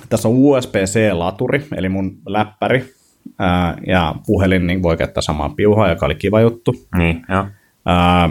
[0.10, 2.94] tässä on USB-C-laturi, eli mun läppäri
[3.40, 6.76] ää, ja puhelin niin voi käyttää samaa piuhaa, joka oli kiva juttu.
[6.98, 7.46] Niin, joo.
[7.86, 8.30] Ää,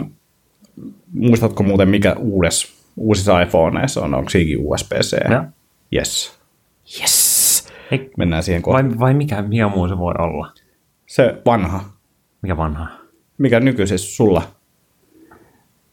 [1.13, 4.13] muistatko muuten, mikä uudes, uusissa iPhoneissa on?
[4.13, 5.31] Onko siinäkin USB-C?
[5.31, 5.43] Joo.
[5.95, 6.39] Yes.
[6.99, 7.67] Yes.
[7.91, 8.89] Ei, Mennään siihen kohtaan.
[8.89, 10.53] vai, vai mikä, mikä muu se voi olla?
[11.05, 11.83] Se vanha.
[12.41, 12.87] Mikä vanha?
[13.37, 14.41] Mikä nykyisin sulla?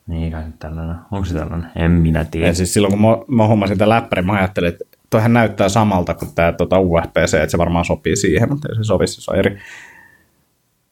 [0.06, 0.96] Niin, kai se tällainen.
[1.10, 1.70] Onko se tällainen?
[1.76, 2.46] En minä tiedä.
[2.46, 6.14] Ja siis silloin kun mä, mä hommasin tämän läppärin, mä ajattelin, että toihan näyttää samalta
[6.14, 9.38] kuin tämä tota USB-C, että se varmaan sopii siihen, mutta ei se sovi, se on
[9.38, 9.58] eri.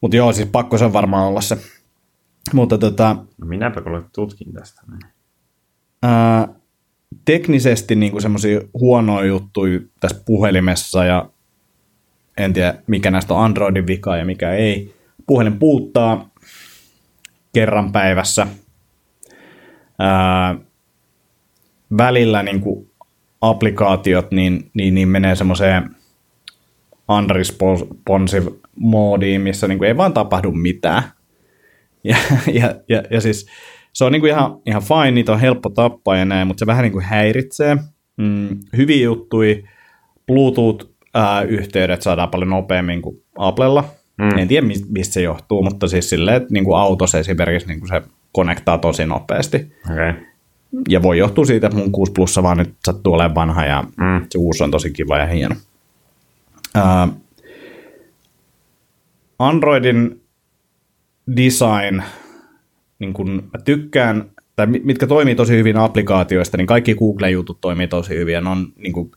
[0.00, 1.58] Mutta joo, siis pakko se on varmaan olla se.
[2.52, 4.82] Mutta tota, No minäpä kuule tutkin tästä.
[6.02, 6.48] ää,
[7.24, 11.30] teknisesti niin semmoisia huonoja juttuja tässä puhelimessa ja
[12.36, 14.94] en tiedä mikä näistä on Androidin vika ja mikä ei.
[15.26, 16.30] Puhelin puuttaa
[17.52, 18.46] kerran päivässä.
[19.98, 20.54] Ää,
[21.98, 22.87] välillä niin kuin
[23.40, 25.90] applikaatiot niin, niin, niin menee semmoiseen
[27.08, 31.02] unresponsive moodiin, missä niin kuin ei vaan tapahdu mitään.
[32.04, 32.16] Ja,
[32.52, 33.46] ja, ja, ja siis
[33.92, 36.66] se on niin kuin ihan, ihan fine, niitä on helppo tappaa ja näin, mutta se
[36.66, 37.76] vähän niin kuin häiritsee.
[38.16, 39.56] Mm, hyviä juttuja,
[40.26, 43.84] Bluetooth-yhteydet saadaan paljon nopeammin kuin Applella.
[44.18, 44.38] Mm.
[44.38, 47.80] En tiedä, mis- mistä se johtuu, mutta siis silleen, että niin kuin autossa esimerkiksi niin
[47.80, 49.72] kuin se konektaa tosi nopeasti.
[49.90, 50.12] Okay.
[50.88, 54.26] Ja voi johtua siitä, että mun 6 plussa vaan nyt sattuu olemaan vanha ja Mm.
[54.30, 55.54] se uusi on tosi kiva ja hieno.
[56.74, 57.08] Ää,
[59.38, 60.20] Androidin
[61.36, 62.02] design,
[62.98, 67.88] niin kun mä tykkään, tai mi- mitkä toimii tosi hyvin applikaatioista, niin kaikki Google-jutut toimii
[67.88, 69.10] tosi hyvin, ja ne on niin kun,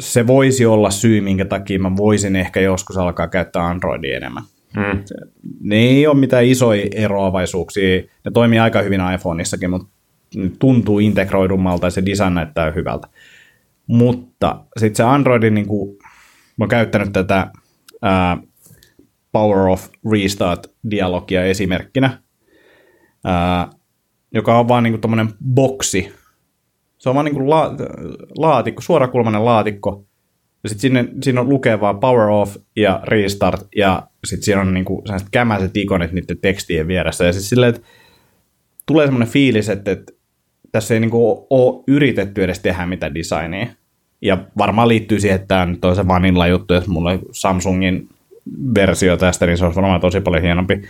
[0.00, 4.42] se voisi olla syy, minkä takia mä voisin ehkä joskus alkaa käyttää Androidia enemmän.
[4.76, 5.04] Mm.
[5.60, 9.88] Ne ei ole mitään isoja eroavaisuuksia, ne toimii aika hyvin iPhoneissakin, mutta
[10.58, 13.08] tuntuu integroidummalta ja se design näyttää hyvältä.
[13.86, 15.96] Mutta sitten se Androidin, niin kuin,
[16.56, 17.50] mä oon käyttänyt tätä
[18.02, 18.38] ää,
[19.32, 22.22] Power of Restart-dialogia esimerkkinä,
[23.24, 23.68] ää,
[24.34, 26.12] joka on vaan niin kuin boksi.
[26.98, 27.74] Se on vaan niin kuin la,
[28.38, 30.06] laatikko, suorakulmainen laatikko,
[30.62, 34.74] ja sitten sinne, siinä on lukee vaan Power Off ja Restart, ja sitten siinä on
[34.74, 37.24] niinku sellaiset kämäiset ikonit niiden tekstien vieressä.
[37.24, 37.86] Ja siis silleen, että
[38.86, 40.12] tulee semmoinen fiilis, että, että
[40.72, 43.66] tässä ei niinku ole yritetty edes tehdä mitään designia.
[44.22, 48.08] Ja varmaan liittyy siihen, että tämä nyt on se vanilla juttu, jos mulla on Samsungin
[48.74, 50.82] versio tästä, niin se on varmaan tosi paljon hienompi.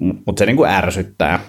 [0.00, 1.40] Mutta se niinku ärsyttää.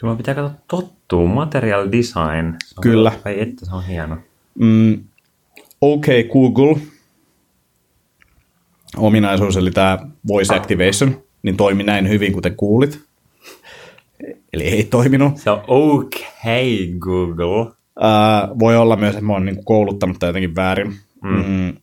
[0.00, 1.26] Sulla pitää katsoa tottuu.
[1.26, 2.54] Material design.
[2.64, 3.12] Se on Kyllä.
[3.24, 4.18] Ai että, se on hieno.
[4.54, 5.04] Mm,
[5.80, 6.80] OK Google
[8.96, 9.98] ominaisuus, eli tämä
[10.28, 13.03] voice activation, niin toimi näin hyvin, kuten kuulit.
[14.54, 15.36] Eli ei toiminut.
[15.36, 17.72] Se on okay, Google.
[18.00, 20.94] Ää, voi olla myös, että mä oon niin kouluttanut tätä jotenkin väärin.
[21.22, 21.44] Mm.
[21.46, 21.74] Mm,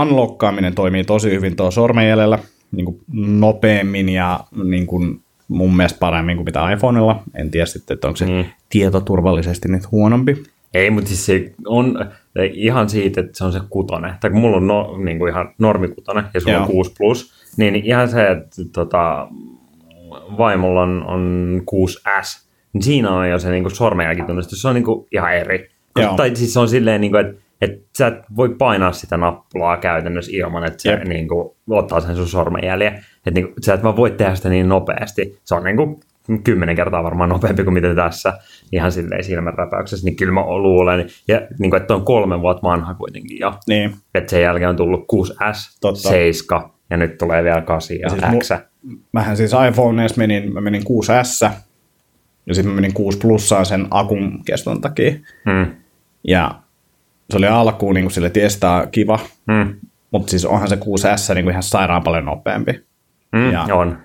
[0.00, 2.38] unlockkaaminen toimii tosi hyvin tuo sormenjäljellä,
[2.72, 3.00] niin kuin
[3.40, 7.22] nopeammin ja niin kuin mun mielestä paremmin kuin mitä iPhoneilla.
[7.34, 8.44] En tiedä sitten, että onko se Mm.
[8.68, 10.42] tietoturvallisesti nyt huonompi.
[10.74, 12.06] Ei, mutta siis se on
[12.52, 14.14] ihan siitä, että se on se kutonen.
[14.20, 16.62] Tai kun mulla on no, niin kuin ihan normikutonen ja sulla Joo.
[16.62, 19.28] on 6 plus, niin ihan se, että tota,
[20.38, 24.62] vaimolla on, on 6S, niin siinä on jo se niin sormenjälkitunnistus.
[24.62, 25.70] Se on niin kuin ihan eri.
[25.98, 26.16] Joo.
[26.16, 29.76] Tai siis se on silleen, niin kuin, että että sä et voi painaa sitä nappulaa
[29.76, 31.04] käytännössä ilman, että se Jep.
[31.04, 32.94] niin kuin, ottaa sen sun sormenjäljen.
[32.94, 35.38] Että niin kuin, sä et vaan voi tehdä sitä niin nopeasti.
[35.44, 36.00] Se on niin kuin,
[36.44, 38.38] kymmenen kertaa varmaan nopeampi kuin mitä tässä
[38.72, 41.06] ihan silleen silmänräpäyksessä, niin kyllä mä luulen.
[41.28, 43.54] Ja niin kuin, että on kolme vuotta vanha kuitenkin jo.
[43.66, 43.94] Niin.
[44.14, 46.08] Että sen jälkeen on tullut 6S, Totta.
[46.08, 48.50] 7 ja nyt tulee vielä 8 ja, siis ja mu- X.
[49.12, 51.50] Mähän siis iPhoneissa menin, mä menin 6S
[52.46, 55.10] ja sitten mä menin 6 plussaan sen akun keston takia.
[55.44, 55.66] Mm.
[56.28, 56.60] Ja
[57.30, 59.74] se oli alkuun niin kuin sille testaa kiva, Mm.
[60.10, 62.84] mutta siis onhan se 6S niin kuin ihan sairaan paljon nopeampi.
[63.32, 63.52] Mm.
[63.52, 63.98] Ja- On.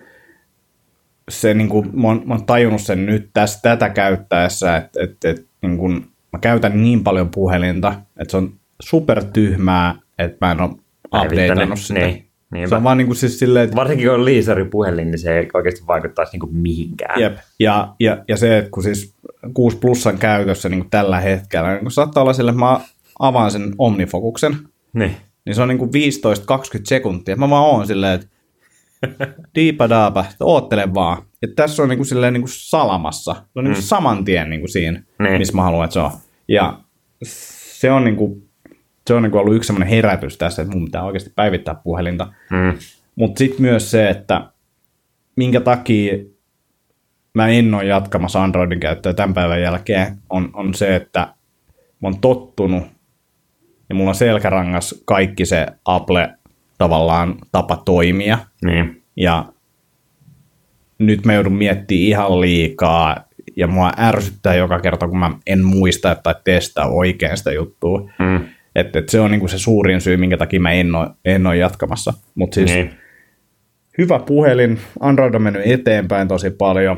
[1.29, 5.29] Se niin kuin, mä, oon, mä oon tajunnut sen nyt tässä, tätä käyttäessä, että, että,
[5.29, 5.93] että niin kuin,
[6.33, 10.69] mä käytän niin paljon puhelinta, että se on super tyhmää, että mä en ole
[11.15, 11.99] updateannut sitä.
[11.99, 12.27] Niin.
[12.51, 12.69] Niinpä.
[12.69, 15.37] Se on vaan niin kuin siis silleen, että Varsinkin kun on liisari puhelin, niin se
[15.37, 17.21] ei oikeasti vaikuttaisi niin mihinkään.
[17.21, 17.37] Jep.
[17.59, 19.15] Ja, ja, ja se, että kun siis
[19.53, 22.79] 6 plussan käytössä niin kuin tällä hetkellä, niin kun saattaa olla sille, että mä
[23.19, 24.57] avaan sen omnifokuksen,
[24.93, 25.15] Niin.
[25.45, 25.93] niin se on niin kuin 15-20
[26.83, 27.35] sekuntia.
[27.35, 28.27] Mä vaan oon silleen, että
[29.55, 31.23] diipadaapa, oottele vaan.
[31.41, 33.33] Ja tässä on niin kuin silleen niin kuin salamassa.
[33.33, 35.37] Se on niin kuin saman tien niin kuin siinä, Niin.
[35.37, 36.11] missä mä haluan, että se on.
[36.47, 36.79] Ja
[37.23, 38.49] se on, niin kuin,
[39.07, 42.33] se on niin ollut yksi semmoinen herätys tässä, että mun pitää oikeasti päivittää puhelinta.
[42.49, 42.73] Mm.
[43.15, 44.41] Mutta sitten myös se, että
[45.35, 46.17] minkä takia
[47.33, 51.19] mä en ole jatkamassa Androidin käyttöä tämän päivän jälkeen, on, on se, että
[52.01, 52.83] mä oon tottunut
[53.89, 56.33] ja mulla on selkärangas kaikki se Apple
[56.77, 58.37] tavallaan tapa toimia.
[58.65, 59.03] Niin.
[59.15, 59.45] Ja
[60.99, 63.17] nyt mä joudun miettimään ihan liikaa
[63.55, 68.09] ja mua ärsyttää joka kerta, kun mä en muista tai testaa oikein sitä juttua.
[68.19, 68.45] Mm.
[68.75, 71.57] Että et se on niinku se suurin syy, minkä takia mä en ole, en ole
[71.57, 72.13] jatkamassa.
[72.35, 72.93] Mutta siis Niin.
[73.97, 76.97] hyvä puhelin, Android on mennyt eteenpäin tosi paljon.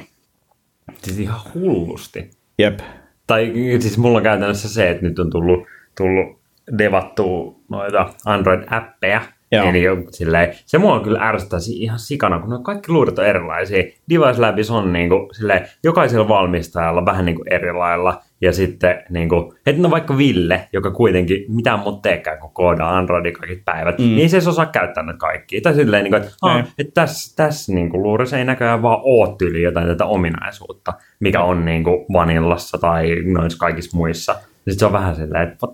[0.98, 2.30] Siis ihan hullusti.
[2.60, 2.80] Jep,
[3.28, 6.40] Tai siis mulla on käytännössä se, että nyt on tullut, tullut
[6.78, 9.22] devattua noita Android-appeja.
[9.52, 9.70] Joo.
[9.70, 13.26] Eli jo silleen, se mua kyllä ärsyttää si- ihan sikana, kun ne kaikki luudet on
[13.26, 13.84] erilaisia.
[14.10, 18.22] Device Labs on niin kuin, silleen, jokaisella valmistajalla vähän niin kuin eri lailla.
[18.44, 22.98] Ja sitten, niin kuin, että no vaikka Ville, joka kuitenkin mitään muuta teekään kuin koodaa
[22.98, 24.06] Androidin kaikki päivät, mm.
[24.06, 25.62] niin ei se edes osaa käyttää näitä kaikkia.
[25.62, 26.60] Tai silleen, niin kuin, että, Ei.
[26.60, 30.94] ah, että tässä, tässä niin kuin, luurissa ei näköjään vaan ole tyyli jotain tätä ominaisuutta,
[31.20, 34.34] mikä on niin kuin, vanillassa tai noissa kaikissa muissa.
[34.56, 35.68] Sitten se on vähän silleen, että,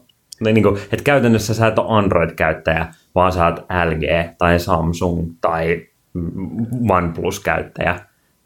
[0.54, 5.86] niin kuin, että käytännössä sä et ole Android-käyttäjä, vaan sä oot LG tai Samsung tai
[6.14, 8.00] mm, OnePlus-käyttäjä.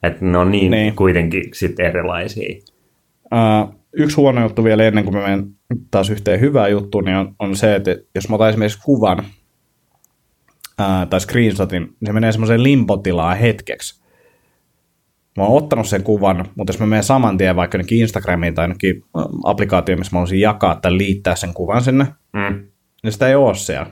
[0.04, 0.96] Että ne on niin, Niin.
[0.96, 2.60] kuitenkin sit erilaisia.
[3.34, 5.46] Uh, yksi huono juttu vielä ennen kuin mä menen
[5.92, 11.08] taas yhteen hyvään juttuun, niin on, on se, että jos mä otan esimerkiksi kuvan uh,
[11.10, 14.04] tai screenshotin, niin se menee semmoiseen limpotilaan hetkeksi.
[15.38, 18.64] Mä oon ottanut sen kuvan, mutta jos mä menen saman tien vaikka jonnekin Instagramiin tai
[18.64, 19.04] jonnekin
[19.44, 22.64] applikaatioon, missä mä haluaisin jakaa tai liittää sen kuvan sinne, Mm.
[23.04, 23.88] niin sitä ei ole siellä.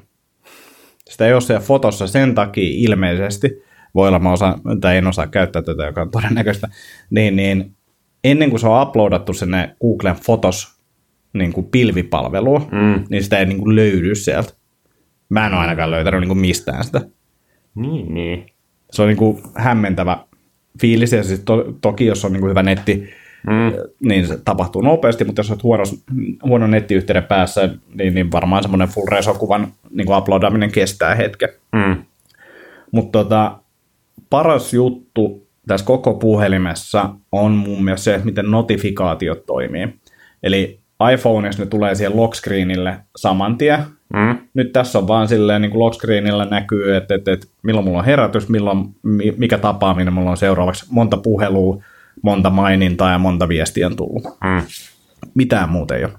[1.09, 3.63] sitä ei ole siellä fotossa sen takia ilmeisesti,
[3.95, 6.67] voi olla mä osa, tai en osaa käyttää tätä, joka on todennäköistä,
[7.09, 7.75] niin, niin
[8.23, 10.81] ennen kuin se on uploadattu sinne Googlen Fotos
[11.33, 13.03] niin kuin pilvipalveluun, mm.
[13.09, 14.53] niin sitä ei niin kuin löydy sieltä.
[15.29, 17.01] Mä en ole ainakaan löytänyt niin kuin mistään sitä.
[17.75, 18.45] Niin, niin.
[18.91, 20.17] Se on niin kuin hämmentävä
[20.81, 23.09] fiilis, ja siis to, toki jos on niin kuin hyvä netti,
[23.47, 23.73] mm.
[24.03, 25.83] niin se tapahtuu nopeasti, mutta jos olet huono,
[26.43, 31.49] huono nettiyhteyden päässä, niin, niin varmaan semmoinen full resokuvan niin kuin uploadaminen kestää hetken.
[31.71, 32.03] Mm.
[32.91, 33.57] Mutta tota,
[34.29, 39.87] paras juttu tässä koko puhelimessa on mun mielestä se, miten notifikaatiot toimii.
[40.43, 40.79] Eli
[41.13, 43.79] iPhoneissa ne tulee siihen lock screenille saman tien.
[44.13, 44.37] Mm.
[44.53, 47.99] Nyt tässä on vaan silleen, niin kuin lock screenillä näkyy, että, että, että milloin mulla
[47.99, 48.95] on herätys, milloin,
[49.37, 51.83] mikä tapaaminen mulla on seuraavaksi, monta puhelua,
[52.21, 54.23] monta mainintaa ja monta viestiä on tullut.
[54.23, 54.61] Mm.
[55.33, 56.13] Mitään muuta ei ole.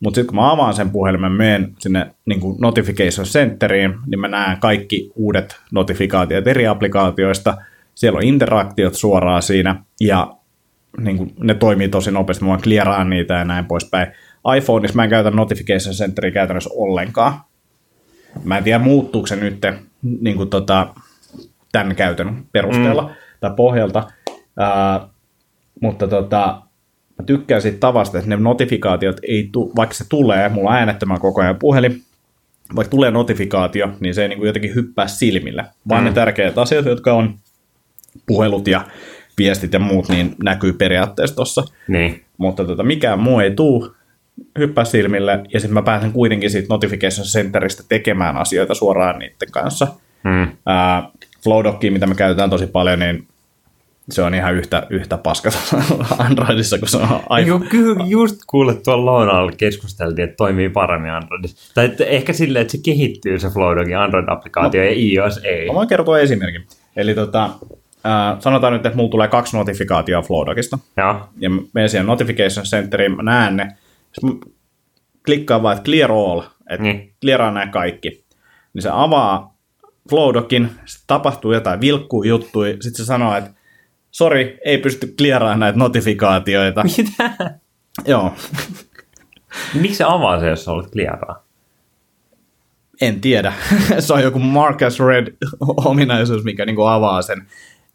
[0.00, 4.28] Mutta sitten kun mä avaan sen puhelimen, menen sinne niin kuin Notification Centeriin, niin mä
[4.28, 7.56] näen kaikki uudet notifikaatiot eri applikaatioista.
[8.00, 10.36] Siellä on interaktiot suoraan siinä, ja
[11.00, 14.12] niin kuin, ne toimii tosi nopeasti, mä voin clearaan niitä ja näin poispäin.
[14.56, 17.40] iPhoneissa mä en käytä Notification Centeria käytännössä ollenkaan.
[18.44, 19.66] Mä en tiedä, muuttuuko se nyt
[20.20, 20.94] niin kuin, tota,
[21.72, 23.08] tämän käytön perusteella mm.
[23.40, 25.10] tai pohjalta, uh,
[25.80, 26.62] mutta tota,
[27.18, 31.20] mä tykkään siitä tavasta, että ne notifikaatiot ei tu, vaikka se tulee, mulla on äänettömän
[31.20, 32.02] koko ajan puhelin,
[32.76, 36.04] vaikka tulee notifikaatio, niin se ei niin kuin jotenkin hyppää silmille, vaan mm.
[36.04, 37.34] ne tärkeät asiat, jotka on
[38.26, 38.80] puhelut ja
[39.38, 41.62] viestit ja muut, niin näkyy periaatteessa tuossa.
[41.88, 42.24] Niin.
[42.38, 43.94] Mutta tota, mikään muu ei tuu
[44.58, 49.86] hyppää silmille, ja sitten mä pääsen kuitenkin siitä Notification Centeristä tekemään asioita suoraan niiden kanssa.
[50.24, 50.42] Mm.
[50.42, 53.26] Uh, Flowdockia, mitä me käytetään tosi paljon, niin
[54.10, 55.50] se on ihan yhtä, yhtä paska
[56.18, 57.46] Androidissa kuin se on iPhone.
[57.46, 61.74] Joo, kyllä just kuule tuolla lounalla keskusteltiin, että toimii paremmin Androidissa.
[61.74, 65.66] Tai että ehkä silleen, että se kehittyy se Flowdogin Android-applikaatio no, ja iOS ei.
[65.66, 66.66] Mä voin kertoa esimerkin.
[66.96, 67.50] Eli tota,
[68.06, 70.78] äh, sanotaan nyt, että mulla tulee kaksi notifikaatioa Flowdogista.
[70.96, 73.68] Ja, Ja mä menen siihen Notification Centeriin, mä näen ne.
[74.12, 74.52] Sitten mä
[75.24, 77.12] klikkaan vaan, että clear all, että Niin.
[77.20, 78.24] clearaa nämä kaikki.
[78.74, 79.54] Niin se avaa
[80.10, 83.50] Flowdogin, sitten tapahtuu jotain vilkkuu juttui, sitten se sanoo, että
[84.10, 86.82] sori, ei pysty clearaamaan näitä notifikaatioita.
[86.84, 87.30] mitä?
[88.06, 88.34] Joo,
[89.80, 91.44] Miksi se avaa se, jos sä olet clearaa?
[93.00, 93.52] en tiedä.
[93.98, 97.46] se on joku Marcus Red-ominaisuus, mikä niinku avaa sen.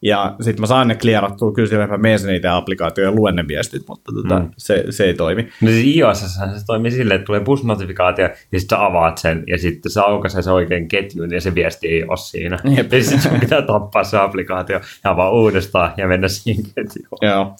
[0.05, 3.47] Ja sitten mä saan ne clearattua, kyllä siellä mä menen niitä applikaatioja ja luen ne
[3.47, 4.49] viestit, mutta tota, Mm.
[4.57, 5.47] se, se ei toimi.
[5.61, 9.57] No siis iOS se toimii silleen, että tulee push-notifikaatio, ja sitten sä avaat sen, ja
[9.57, 12.59] sitten se aukaisee se oikein ketjun, ja se viesti ei ole siinä.
[12.77, 12.93] Jep.
[12.93, 17.17] Ja sitten sun pitää tappaa se applikaatio, ja avaa uudestaan, ja mennä siihen ketjuun.
[17.21, 17.55] Joo,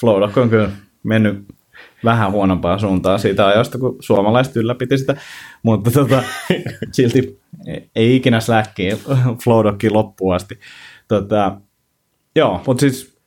[0.00, 0.70] Flowdock on kyllä
[1.02, 1.44] mennyt
[2.04, 5.16] vähän huonompaan suuntaan siitä ajasta, kun suomalaiset ylläpiti sitä,
[5.62, 6.22] mutta tota,
[6.92, 7.40] silti
[7.96, 8.96] ei- ikinä släkkiä
[9.44, 10.58] Flowdockiin loppuun asti.
[11.08, 11.60] Tota,
[12.36, 13.18] joo, mutta siis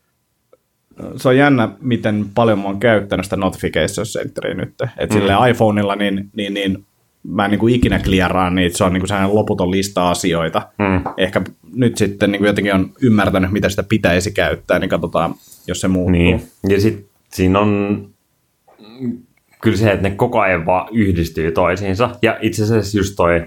[1.15, 4.69] se on jännä, miten paljon mä oon käyttänyt sitä Notification Centeria nyt.
[4.97, 5.19] Että mm.
[5.19, 6.85] silleen iPhoneilla niin, niin, niin
[7.23, 10.61] mä en niin kuin ikinä clearaan niitä, se on niin kuin sellainen loputon lista asioita.
[10.77, 11.13] Mm.
[11.17, 11.41] Ehkä
[11.73, 15.35] nyt sitten niin kuin jotenkin on ymmärtänyt, mitä sitä pitäisi käyttää, niin katsotaan,
[15.67, 16.11] jos se muuttuu.
[16.11, 16.41] Niin.
[16.69, 18.09] Ja sitten siinä on
[19.61, 22.09] kyllä se, että ne koko ajan vaan yhdistyy toisiinsa.
[22.21, 23.45] Ja itse asiassa just toi,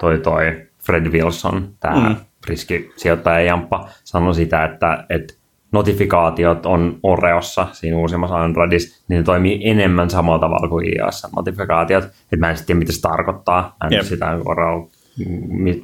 [0.00, 2.16] toi, toi Fred Wilson, tämä Mm.
[2.36, 2.48] Mm.
[2.48, 5.34] riskisijoittaja Jamppa, sanoi sitä, että, että
[5.72, 12.04] notifikaatiot on Oreossa siinä uusimmassa Androidissa, niin ne toimii enemmän samalla tavalla kuin iOS notifikaatiot.
[12.04, 13.76] Että mä en sitten tiedä, mitä se tarkoittaa.
[13.82, 13.92] Mä en.
[13.92, 14.02] Jep.
[14.02, 14.88] sitä Oreo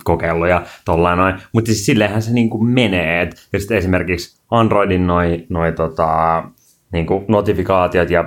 [0.04, 1.34] kokeillut ja tollain noin.
[1.52, 3.22] Mutta siis silleenhän se niinku menee.
[3.22, 6.44] Et, ja sitten esimerkiksi Androidin noi, noi tota,
[6.92, 8.24] niinku notifikaatiot ja,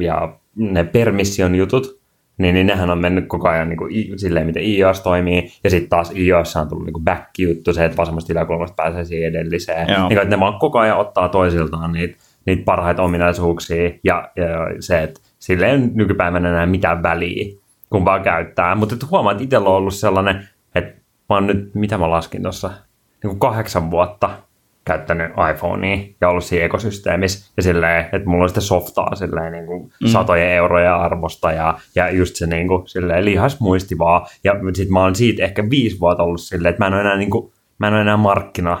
[0.00, 1.95] ja ne permission jutut,
[2.38, 5.88] niin, niin nehän on mennyt koko ajan niin kuin, silleen, miten iOS toimii, ja sitten
[5.88, 9.88] taas iOS on tullut niin back-juttu, se, että vasemmasta yläkulmasta pääsee siihen edelliseen.
[9.88, 10.08] Joo.
[10.08, 14.46] Niin, että ne vaan koko ajan ottaa toisiltaan niitä, niitä parhaita ominaisuuksia, ja, ja
[14.80, 17.56] se, että sille ei nykypäivänä enää mitään väliä,
[17.90, 18.74] kumpaa käyttää.
[18.74, 22.68] Mutta huomaa, että itsellä on ollut sellainen, että mä oon nyt, mitä mä laskin tuossa,
[22.68, 24.30] niin kuin kahdeksan vuotta
[24.86, 29.66] käyttänyt iPhonea ja ollut siinä ekosysteemissä ja silleen, että mulla on sitä softaa silleen niin
[29.66, 30.06] kuin mm.
[30.06, 34.26] satoja euroja arvosta ja, ja just se niin kuin, silleen lihasmuisti vaan.
[34.44, 37.16] Ja sit mä oon siitä ehkä viisi vuotta ollut silleen, että mä en ole enää,
[37.16, 38.78] niin kuin, mä en ole enää markkina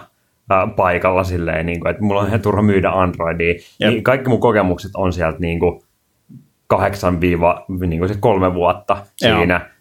[0.76, 3.54] paikalla silleen, niin kuin, että mulla on ihan turha myydä Androidia.
[3.80, 3.90] Jep.
[3.90, 5.82] Niin kaikki mun kokemukset on sieltä niin kuin,
[6.66, 9.38] kahdeksan viiva niin kuin se kolme vuotta Joo.
[9.38, 9.75] siinä.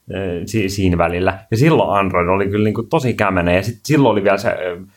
[0.45, 1.39] Si- siinä välillä.
[1.51, 4.49] Ja silloin Android oli kyllä niin kuin tosi kämene ja sit silloin oli vielä se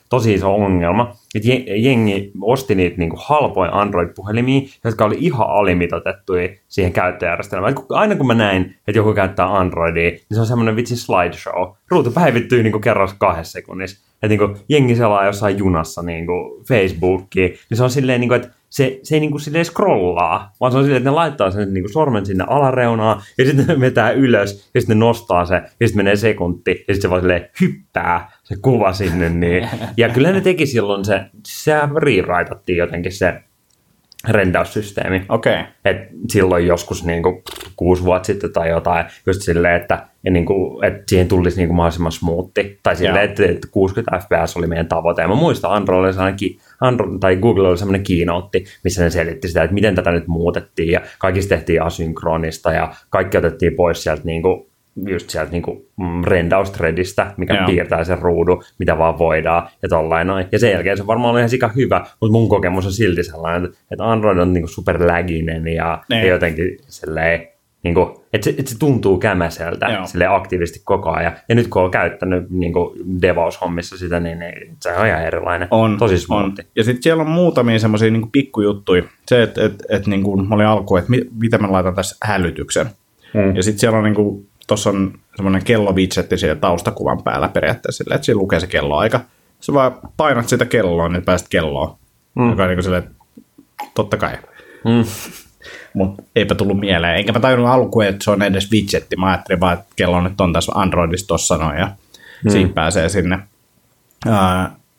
[0.09, 5.47] tosi iso ongelma, että je- jengi osti niitä niin kuin halpoja Android-puhelimia, jotka oli ihan
[5.51, 7.75] alimitotettuja siihen käyttöjärjestelmään.
[7.91, 11.69] Aina kun mä näin, että joku käyttää Androidia, niin se on semmoinen vitsi slideshow.
[11.91, 14.08] Ruutu päivittyy niin kuin kerran kahdessa sekunnissa.
[14.23, 18.29] Että niin kuin jengi selaa jossain junassa niin kuin Facebookia, niin se on silleen, niin
[18.29, 21.15] kuin, että se, se ei niin kuin silleen scrollaa, vaan se on silleen, että ne
[21.15, 25.05] laittaa sen niin kuin sormen sinne alareunaan, ja sitten ne vetää ylös, ja sitten ne
[25.05, 29.29] nostaa se, ja sitten menee sekunti, ja sitten se vaan silleen hyppää se kuva sinne.
[29.29, 29.69] Niin.
[29.97, 33.43] Ja kyllä ne teki silloin se, se rewritattiin jotenkin se
[34.29, 35.23] rendaussysteemi.
[35.29, 35.53] Okei.
[35.53, 35.65] Okay.
[35.85, 35.97] Et
[36.29, 37.43] silloin joskus niin kuin,
[37.77, 41.69] kuusi vuotta sitten tai jotain, just silleen, että, ja niin kuin, että siihen tulisi niin
[41.69, 42.79] kuin, mahdollisimman smoothi.
[42.83, 45.23] Tai silleen, että, että 60 fps oli meidän tavoite.
[45.23, 46.39] Ja mä muistan, Android oli sellainen,
[46.81, 50.93] Android, tai Google oli sellainen keynote, missä ne selitti sitä, että miten tätä nyt muutettiin,
[50.93, 54.68] ja kaikista tehtiin asynkronista, ja kaikki otettiin pois sieltä niin kuin,
[55.07, 57.67] just sieltä niin kuin, mm, rendaustredistä, mikä Joo.
[57.67, 60.47] piirtää sen ruudun, mitä vaan voidaan, ja tollain noin.
[60.53, 63.71] Ja sen jälkeen se varmaan oli ihan sika hyvä, mutta mun kokemus on silti sellainen,
[63.91, 66.21] että Android on niin kuin superläginen ja, Niin.
[66.21, 67.49] ja jotenkin silleen,
[67.83, 70.35] niin kuin, että, se, että se tuntuu kämäseltä Joo.
[70.35, 71.33] aktiivisesti koko ajan.
[71.49, 75.69] Ja nyt kun on käyttänyt niin kuin DevOps-hommissa sitä, niin, niin se on ihan erilainen.
[75.71, 76.55] On, Tosi on.
[76.77, 79.03] Ja sitten siellä on muutamia semmoisia niin pikkujuttuja.
[79.27, 82.17] Se, että et, et, niin kuin mä olin alku, että mi, mitä mä laitan tässä
[82.23, 82.87] hälytyksen.
[83.35, 83.57] Mm.
[83.57, 88.15] Ja sitten siellä on niin kuin, tuossa on semmoinen kellovitsetti siellä taustakuvan päällä periaatteessa sillä,
[88.15, 89.21] että siinä lukee se kelloaika.
[89.61, 91.97] Sä vaan painat sitä kelloa, niin pääset kelloon.
[92.35, 92.51] Mm.
[92.51, 93.11] Joka on niin kuin silleen,
[93.95, 94.39] totta kai.
[94.85, 95.05] Mm.
[95.95, 97.17] Mutta eipä tullut mieleen.
[97.17, 99.17] Enkä mä tajunnut alkuun, että se on edes widgetti.
[99.17, 101.89] Mä ajattelin vaan, että kello nyt on tässä Androidissa tossa noin ja
[102.45, 102.51] mm.
[102.51, 103.39] siitä pääsee sinne.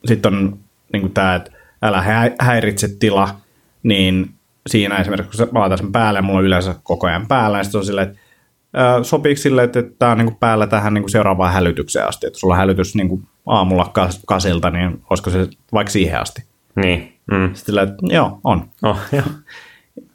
[0.05, 0.57] Sitten on
[0.93, 1.51] niin tämä, että
[1.81, 3.35] älä hä- häiritse tila,
[3.83, 4.29] niin
[4.67, 7.79] siinä esimerkiksi kun mä laitan sen päälle, mulla on yleensä koko ajan päällä, ja sitten
[7.79, 8.19] on silleen, että
[9.03, 12.57] sopiiko sille, että tämä on niin päällä tähän niin seuraavaan hälytykseen asti, että sulla on
[12.59, 16.43] hälytys niin aamulla kas- kasilta, niin olisiko se vaikka siihen asti?
[16.75, 17.13] Niin.
[17.31, 17.45] Mm.
[17.45, 18.69] Sitten silleen, että joo, on.
[18.83, 19.23] Oh, joo.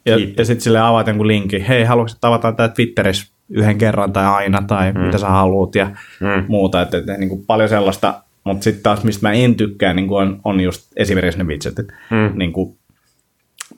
[0.05, 0.37] Ja, Kiitos.
[0.37, 4.25] ja sitten sille avaat jonkun linkin, hei, haluatko että avataan tämä Twitterissä yhden kerran tai
[4.25, 4.99] aina tai mm.
[4.99, 5.85] mitä sä haluat ja
[6.19, 6.45] Mm.
[6.47, 6.81] muuta.
[6.81, 10.21] Että, että niin kuin paljon sellaista, mutta sitten taas mistä mä en tykkää, niin kuin
[10.27, 11.87] on, on just esimerkiksi ne widgetit.
[12.09, 12.31] Mm.
[12.39, 12.77] Niin kuin,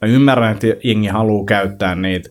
[0.01, 2.29] mä ymmärrän, että jengi haluaa käyttää niitä,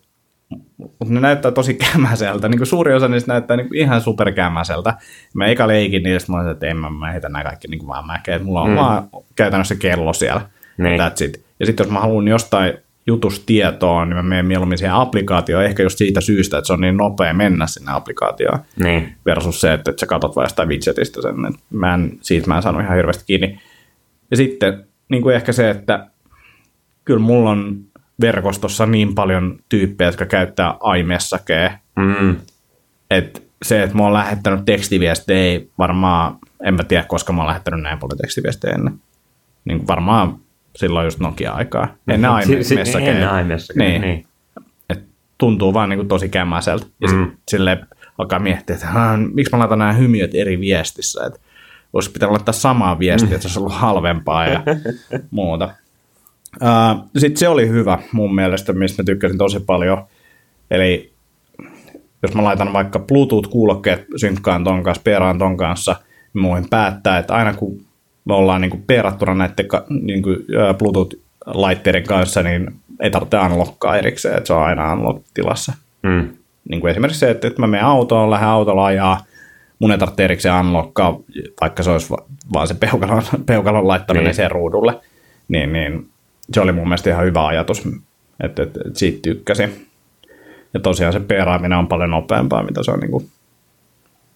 [0.79, 2.49] mutta ne näyttää tosi kämäseltä.
[2.49, 4.95] Niin suuri osa niistä näyttää niin ihan superkämäseltä.
[5.35, 8.07] Mä eka leikin niistä, mä olin, että en mä, mä heitän nämä kaikki niin vaan
[8.07, 8.45] mäkeen.
[8.45, 8.77] Mulla on mm.
[8.77, 10.41] vaan käytännössä kello siellä.
[10.79, 11.01] Niin.
[11.01, 11.45] That's it.
[11.61, 12.73] Ja sitten jos mä haluan jostain
[13.07, 16.81] jutusta tietoa, niin mä menen mieluummin siihen applikaatioon, ehkä just siitä syystä, että se on
[16.81, 19.15] niin nopea mennä sinne applikaatioon, Niin.
[19.27, 21.47] versus se, että, että sä katot vaan jostain widgetistä sen.
[21.47, 23.61] että Mä en, siitä mä en saanut ihan hirveästi kiinni.
[24.31, 26.07] Ja sitten niin kuin ehkä se, että
[27.05, 27.79] kyllä mulla on
[28.21, 32.37] verkostossa niin paljon tyyppejä, jotka käyttää iMessagea, Mm.
[33.11, 37.47] että se, että mä oon lähettänyt tekstiviestejä, ei varmaan, en mä tiedä, koska mä oon
[37.49, 38.95] lähettänyt näin paljon tekstiviestejä ennen.
[39.65, 40.39] Niin varmaan
[40.77, 41.95] silloin just Nokia-aikaa.
[42.09, 43.09] Ennen Si- si- iMessagea.
[43.13, 44.01] Ennen iMessagea, Niin.
[44.03, 44.27] niin.
[44.91, 45.05] Et
[45.39, 46.87] tuntuu vaan niin kuin tosi kämmäiseltä.
[47.01, 47.31] Ja Mm.
[47.49, 47.87] silleen
[48.19, 51.27] alkaa miettiä, että "Haa, miksi mä laitan nämä hymiöt eri viestissä.
[51.27, 51.39] Että
[51.93, 54.63] olisi pitänyt laittaa samaa viestiä, että se olisi ollut halvempaa ja
[55.31, 55.71] muuta.
[57.19, 60.05] Sitten se oli hyvä mun mielestä, mistä mä tykkäsin tosi paljon.
[60.71, 61.13] Eli
[62.23, 65.97] jos mä laitan vaikka Bluetooth-kuulokkeet synkkaan ton kanssa, peeraan ton kanssa,
[66.35, 67.81] niin mä voin päättää, että aina kun
[68.25, 69.67] me ollaan niin peerattuna näiden
[70.03, 70.37] niin kuin,
[70.79, 75.73] Bluetooth-laitteiden kanssa, niin ei tarvitse unlockkaa erikseen, että se on aina unlock-tilassa.
[76.03, 76.29] Mm.
[76.69, 79.25] Niin kuin esimerkiksi se, että, että mä menen autoon, lähden autolla ajaa,
[79.79, 81.19] mun ei tarvitse erikseen unlockkaa,
[81.61, 84.35] vaikka se olisi va- vaan se peukalon, peukalon laittaminen niin.
[84.35, 85.01] siihen ruudulle.
[85.49, 86.09] Niin, niin
[86.53, 87.79] se oli mun mielestä ihan hyvä ajatus,
[88.41, 89.87] että, että, että siitä tykkäsin.
[90.75, 93.29] Ja tosiaan se peeraaminen on paljon nopeampaa, mitä se on niin kuin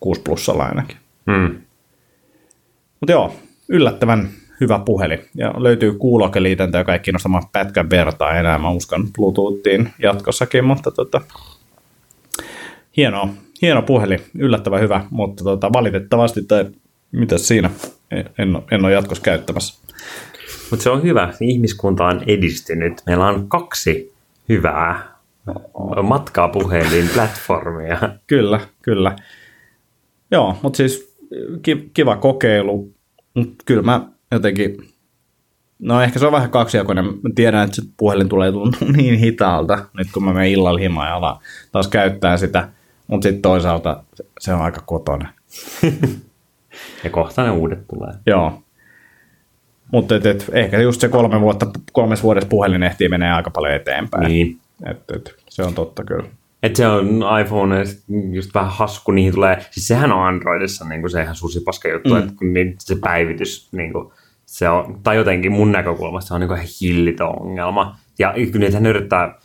[0.01, 0.97] 6 plussalla ainakin.
[1.27, 1.61] Mm.
[3.01, 3.35] Mutta joo,
[3.69, 4.29] yllättävän
[4.61, 5.19] hyvä puhelin.
[5.35, 8.59] Ja löytyy kuulokeliitäntä, joka ei kiinnosta mua pätkän vertaa enää.
[8.59, 11.21] Mä uskon Bluetoothiin jatkossakin, mutta tota,
[12.97, 13.29] hieno,
[13.63, 16.67] hieno puhelin, yllättävän hyvä, mutta tota, valitettavasti, tai
[17.13, 17.71] mitä siinä,
[18.39, 19.81] en, en ole jatkossa käyttämässä.
[20.71, 21.33] Mutta se on hyvä.
[21.41, 23.03] Ihmiskunta on edistynyt.
[23.07, 24.13] Meillä on kaksi
[24.49, 25.11] hyvää
[26.03, 27.99] matkaa puhelin platformia.
[28.27, 29.17] Kyllä, kyllä.
[30.31, 31.17] Joo, mutta siis
[31.63, 32.93] ki- kiva kokeilu,
[33.35, 34.89] mutta kyllä mä jotenkin,
[35.79, 37.05] no ehkä se on vähän kaksijakoinen.
[37.05, 41.09] Mä tiedän, että se puhelin tulee tuntua niin hitaalta, nyt kun mä menen illalla himaan
[41.09, 41.39] ja alan
[41.73, 42.69] taas käyttää sitä,
[43.07, 45.29] mutta sitten toisaalta se- se on aika kotona.
[47.05, 48.13] Ja kohta ne uudet tulee.
[48.27, 48.63] Joo.
[49.93, 53.75] Mutta et, et, ehkä just se kolme vuotta, kolmes vuodessa puhelin ehtii menee aika paljon
[53.75, 54.29] eteenpäin.
[54.29, 54.59] Niin.
[54.91, 56.25] Et, et, se on totta kyllä.
[56.63, 57.85] että se on iPhone
[58.33, 61.89] just vähän hassu, kun niihin tulee, siis sehän on Androidissa niin kuin se ihan susipaska
[61.89, 62.19] juttu, mm.
[62.19, 64.13] että kun niin se päivitys, niin kuin,
[64.47, 67.97] se on, tai jotenkin mun näkökulmasta se on niin kuin ihan hillitön ongelma.
[68.19, 69.39] Ja niitä yrittää,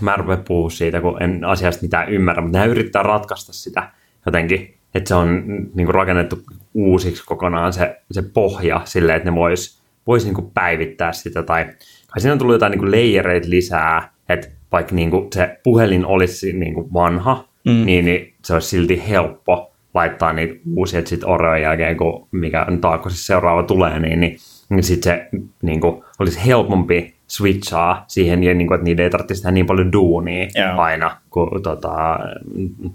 [0.00, 3.90] mä en rupea puhua siitä, kun en asiasta mitään ymmärrä, mutta ne yrittää ratkaista sitä
[4.26, 6.42] jotenkin, että se on niin kuin rakennettu
[6.74, 11.64] uusiksi kokonaan se, se pohja silleen, että ne vois, vois niin kuin päivittää sitä, tai
[11.64, 16.06] kai siinä on tullut jotain niin kuin leijereitä lisää, että vaikka niin kuin se puhelin
[16.06, 17.84] olisi niin kuin vanha, mm.
[17.84, 22.66] niin, niin se olisi silti helppo laittaa niitä uusia, että sitten Oreon jälkeen, kun mikä
[22.80, 24.36] taakko siis seuraava tulee, niin, niin,
[24.68, 25.28] niin sitten se
[25.62, 29.66] niin kuin, olisi helpompi switchaa siihen, ja niin kuin, että niitä ei tarvitse tehdä niin
[29.66, 30.80] paljon duunia Joo.
[30.80, 32.18] aina, kun tota,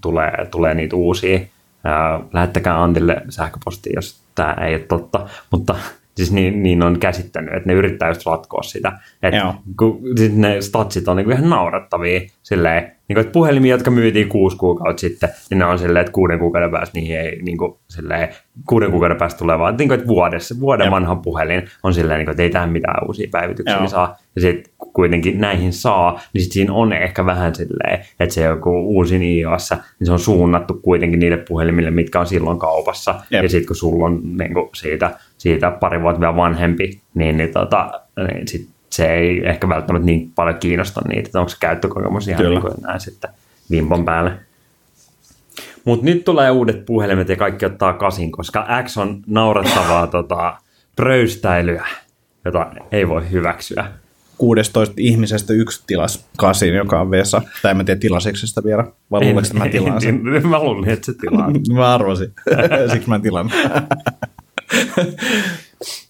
[0.01, 1.39] tulee, tulee niitä uusia.
[1.83, 5.75] Ää, lähettäkää Antille sähköpostia, jos tämä ei ole totta, mutta
[6.19, 8.91] siis niin, niin on käsittänyt, että ne yrittää just ratkoa sitä.
[9.23, 9.53] Et Joo.
[9.79, 12.21] kun, siis ne statsit on niinku ihan naurettavia.
[12.43, 16.39] Silleen, niinku, että puhelimia, jotka myytiin kuusi kuukautta sitten, niin ne on silleen, että kuuden
[16.39, 18.29] kuukauden päästä niihin ei, niinku, silleen,
[18.69, 20.91] kuuden kuukauden päästä tulee vaan, niinku, että vuodessa, vuoden Jep.
[20.91, 23.87] vanha puhelin on silleen, niinku, että ei tähän mitään uusia päivityksiä Joo.
[23.87, 24.17] saa.
[24.39, 28.69] Ja sitten kuitenkin näihin saa, niin sit siinä on ehkä vähän silleen, että se joku
[28.69, 33.15] uusin iOS, niin se on suunnattu kuitenkin niille puhelimille, mitkä on silloin kaupassa.
[33.29, 33.43] Jep.
[33.43, 37.53] Ja sitten kun sulla on niin kuin siitä, siitä pari vuotta vielä vanhempi, niin, niin,
[37.53, 38.01] tota,
[38.33, 42.37] niin sit se ei ehkä välttämättä niin paljon kiinnosta niitä, että onko se käyttökokemus ihan
[42.37, 42.59] Kyllä.
[42.59, 43.29] niin kuin näin sitten
[43.71, 44.31] vimpan päälle.
[45.85, 50.57] Mutta nyt tulee uudet puhelimet ja kaikki ottaa kasin, koska X on naurettavaa tota,
[50.95, 51.87] pröystäilyä,
[52.45, 53.85] jota ei voi hyväksyä.
[54.39, 57.41] 16 ihmisestä yksi tilas kasin, joka on Vesa.
[57.61, 60.21] Tai en mä tiedä tilasiksi sitä vielä, vai luuleeko, että mä tilaan sen?
[60.35, 61.51] En- Mä luulin, että se tilaa.
[61.73, 62.33] Mä arvasin.
[62.93, 63.53] Siksi mä en tilannut.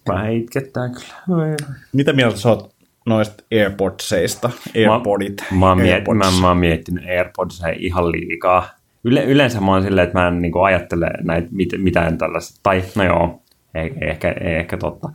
[0.08, 1.56] Mä itkettää kyllä.
[1.94, 2.74] Mitä mieltä sä oot
[3.06, 4.50] noista AirPodseista?
[4.76, 5.44] AirPodit.
[5.52, 6.18] Mä, mä, oon miet, AirPods.
[6.18, 8.70] mä, mä oon miettinyt AirPodsia ihan liikaa.
[9.04, 12.60] Yle, yleensä mä oon silleen, että mä en niin ajattele näitä mit, mitään tällaista.
[12.64, 13.42] Tai no joo,
[14.02, 15.10] ehkä, ei ehkä totta.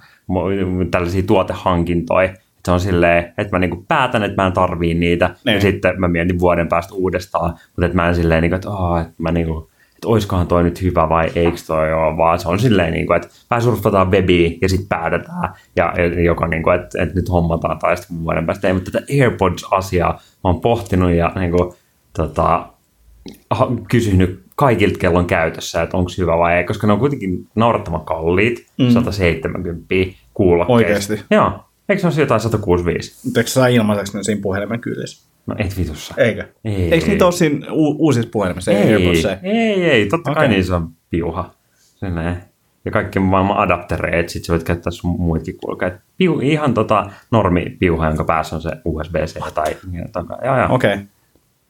[0.90, 2.34] Tällaisia tuotehankintoja.
[2.64, 5.54] Se on silleen, että mä niinku päätän, että mä en tarvii niitä, Niin.
[5.54, 8.98] ja sitten mä mietin vuoden päästä uudestaan, mutta että mä en silleen, niinku, että, oh,
[9.00, 12.58] että mä niinku, että oiskohan toi nyt hyvä vai eikö toi ole, vaan se on
[12.58, 15.92] silleen, niinku, että vähän surffataan webiin ja sitten päätetään, ja,
[16.24, 20.50] joko niinku, että, että nyt hommataan tai sitten vuoden päästä ei, mutta tätä AirPods-asiaa mä
[20.50, 21.76] oon pohtinut ja niinku,
[22.16, 22.66] tota,
[23.90, 28.04] kysynyt kaikilta, kello on käytössä, että onko hyvä vai ei, koska ne on kuitenkin naurettavan
[28.04, 28.90] kalliit, mm.
[28.90, 29.94] 170
[30.34, 30.76] kuulokkeet.
[30.76, 31.22] Oikeesti?
[31.30, 31.52] Joo.
[31.88, 33.20] Eikö se ole jotain 165?
[33.24, 35.28] Mutta eikö sä saa ilmaiseksi ne siinä puhelimen kyydissä?
[35.46, 36.14] No et vitussa.
[36.16, 36.44] Eikö?
[36.64, 36.94] Ei.
[36.94, 38.70] Eikö niitä ole siinä u- uusissa puhelimissa?
[38.72, 39.38] Ei, AirPodseja?
[39.42, 40.34] ei, ei, totta okay.
[40.40, 40.56] kai Okei.
[40.56, 41.54] niissä on piuha.
[41.74, 42.36] Silleen.
[42.84, 45.94] Ja kaikki maailman adaptereja, että sit sä voit käyttää sun muitakin kuulokkeet.
[46.16, 50.26] Piu, ihan tota normi piuha, jonka päässä on se USB-C tai jotain.
[50.44, 50.74] Joo.
[50.74, 50.94] Okei.
[50.94, 51.04] Okay.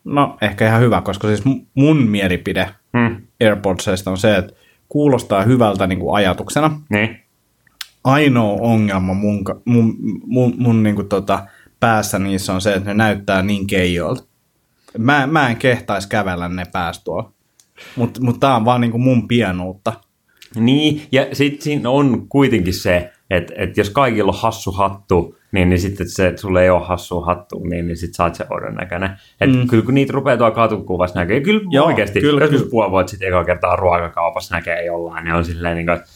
[0.05, 3.17] No, ehkä ihan hyvä, koska siis mu- mun mielipide Hmm.
[3.41, 4.53] AirPodsista on se, että
[4.89, 6.81] kuulostaa hyvältä niin kuin ajatuksena.
[6.89, 7.21] Niin.
[8.05, 9.97] Ainoa ongelma mun, mun,
[10.27, 11.47] mun, mun niin kuin tota,
[11.81, 14.25] päässä niissä on se, että ne näyttää niin keijoilta.
[14.99, 17.33] Mä, mä en kehtaisi kävellä ne päästä tuolla.
[17.97, 19.93] Mutta mut tää on vaan niin kuin mun pienuutta.
[20.57, 25.69] Niin, ja sitten siinä on kuitenkin se, että, että jos kaikilla on hassu hattu, niin,
[25.69, 28.47] niin sitten se, että sulla ei ole hassu hattu, niin, niin sitten sä oot se
[28.51, 29.11] oudon näköinen.
[29.41, 29.67] Että mm.
[29.67, 32.71] kyllä kun niitä rupeaa tuolla katukuvassa näkee, kyllä Joo, oikeasti, kyllä, joskus kyllä.
[32.71, 36.09] puoli vuotta sitten eka kertaa ruokakaupassa näkee jollain, ne on silleen niin kuin, että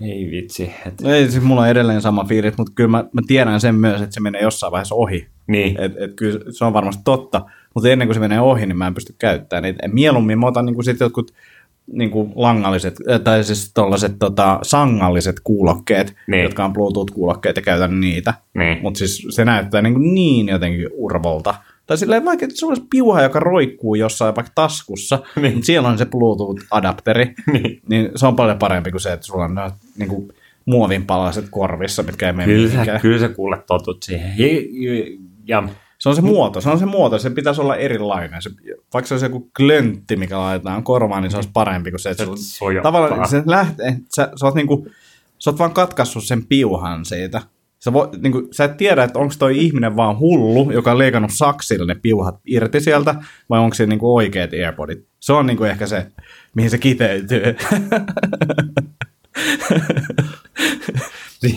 [0.00, 0.70] ei vitsi.
[0.86, 4.00] Että, Ei, siis mulla on edelleen sama fiilis, mutta kyllä mä, mä tiedän sen myös,
[4.02, 5.26] että se menee jossain vaiheessa ohi.
[5.46, 7.44] niin, Et, et kyllä se on varmasti totta,
[7.74, 9.80] mutta ennen kuin se menee ohi, niin mä en pysty käyttämään niitä.
[9.86, 11.32] Et Mieluummin mä otan niinku sit jotkut
[11.92, 16.42] niinku langalliset, äh, tai siis tollaset tota, sangalliset kuulokkeet, Niin.
[16.42, 18.34] jotka on Bluetooth-kuulokkeet ja käytän niitä.
[18.54, 18.78] Niin.
[18.82, 21.54] Mutta siis se näyttää niinku niin jotenkin urvolta.
[21.86, 25.42] Tai silleen vaikka, että sulla olisi piuha, joka roikkuu jossain vaikka taskussa, Niin.
[25.52, 25.62] niin.
[25.64, 27.80] siellä on se Bluetooth-adapteri, Niin.
[27.88, 30.32] niin se on paljon parempi kuin se, että sulla on ne niinku
[30.66, 33.00] muovinpalaset korvissa, mitkä ei mene kyllä, mihinkään.
[33.00, 34.34] kyllä sä kuule totut siihen.
[35.46, 35.62] Ja,
[35.98, 38.42] Se on se muoto, se on se muoto, se pitäisi olla erilainen.
[38.42, 38.50] Se,
[38.94, 42.24] vaikka se olisi joku klöntti, mikä laitetaan korvaan, niin se olisi parempi kuin se, että
[42.36, 44.86] Se tavallaan se lähtee, sä, sä, oot niinku,
[45.38, 47.42] sä oot vaan katkaissut sen piuhan siitä.
[47.78, 51.30] Sä, vo, niinku, sä et tiedä, että onko toi ihminen vaan hullu, joka on leikannut
[51.34, 53.14] saksilla ne piuhat irti sieltä,
[53.50, 55.06] vai onko se niinku oikeat AirPodit.
[55.20, 56.06] Se on niinku ehkä se,
[56.54, 57.42] mihin se kiteytyy.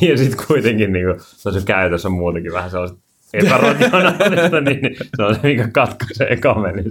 [0.10, 2.98] ja sitten kuitenkin niin kuin, se on se käytössä on muutenkin vähän sellaista
[3.34, 6.86] epärationaalista, niin niin se on se, mikä katkaisee kamelin.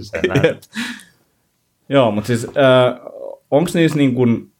[1.89, 2.53] Joo, mutta siis äh,
[3.51, 4.51] onko niissä niin kuin,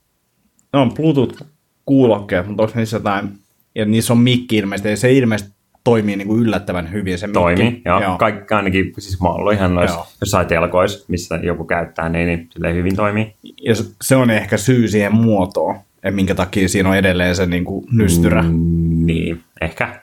[0.74, 3.39] ne on Bluetooth-kuulokkeet, mutta onko niissä jotain,
[3.76, 5.54] ja niissä on mikki ilmeisesti, ei se ilmeisesti
[5.84, 7.82] toimii niin kuin yllättävän hyvin se Toimi, mikki.
[7.86, 8.02] joo.
[8.02, 8.18] joo.
[8.18, 12.48] Kaikki ainakin, siis mä oon ollut ihan noissa jossain telkoissa, missä joku käyttää, niin, niin
[12.52, 13.34] silleen hyvin toimii.
[13.64, 17.66] Ja se- on ehkä syy siihen muotoon, että minkä takia siinä on edelleen se niin
[17.66, 18.42] kuin nystyrä.
[18.42, 19.06] Mm.
[19.06, 20.02] Niin, ehkä.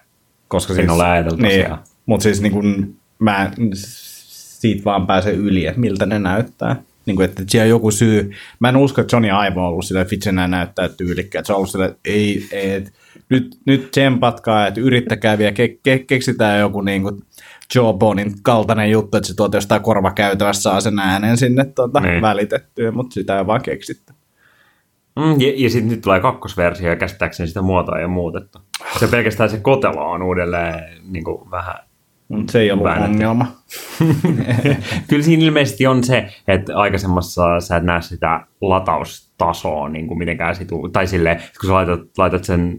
[0.48, 1.66] Koska en ole ajatellut niin.
[2.06, 6.76] Mutta siis niin kuin, mä siitä vaan pääse yli, että miltä ne näyttää.
[7.07, 8.30] Niin kuin, että siellä on joku syy.
[8.61, 11.46] Mä en usko, että Johnny Aivo on ollut sillä, että vitsi nämä näyttää tyylikkäät.
[11.46, 12.90] Se on ollut sillä, että ei, ei että
[13.28, 17.22] nyt, nyt tsempatkaa, että yrittäkää vielä, ke, ke, keksitään joku niin kuin
[17.74, 22.22] Jawbonein kaltainen juttu, että se tuolta jostain korvakäytävässä saa sen äänen sinne tuota, Niin.
[22.22, 24.12] välitettyä, mutta sitä ei vaan keksitty.
[25.16, 28.59] Mm, ja, ja sitten nyt tulee kakkosversio ja käsittääkseni sitä muotoa ei ole muutettu.
[29.00, 31.74] Se pelkästään se kotelo on uudelleen niin kuin vähän
[32.29, 33.12] Mutta se ei ollut Väännetty.
[33.14, 33.47] ongelma.
[35.09, 40.57] Kyllä siinä ilmeisesti on se, että aikaisemmassa sä et näe sitä lataustasoa niin kuin mitenkään
[40.57, 42.79] situ, tai silleen, kun sä laitat, laitat sen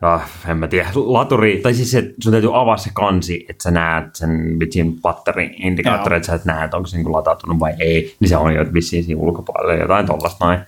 [0.00, 3.70] Ah, en mä tiedä, laturi, tai siis se, sun täytyy avaa se kansi, että sä
[3.70, 6.16] näet sen vitsin batteri-indikaattori, Joo.
[6.16, 8.64] että sä et näe, että onko se niin latautunut vai ei, niin se on jo
[8.74, 10.58] vissiin siinä ulkopuolella jotain tollasta noin.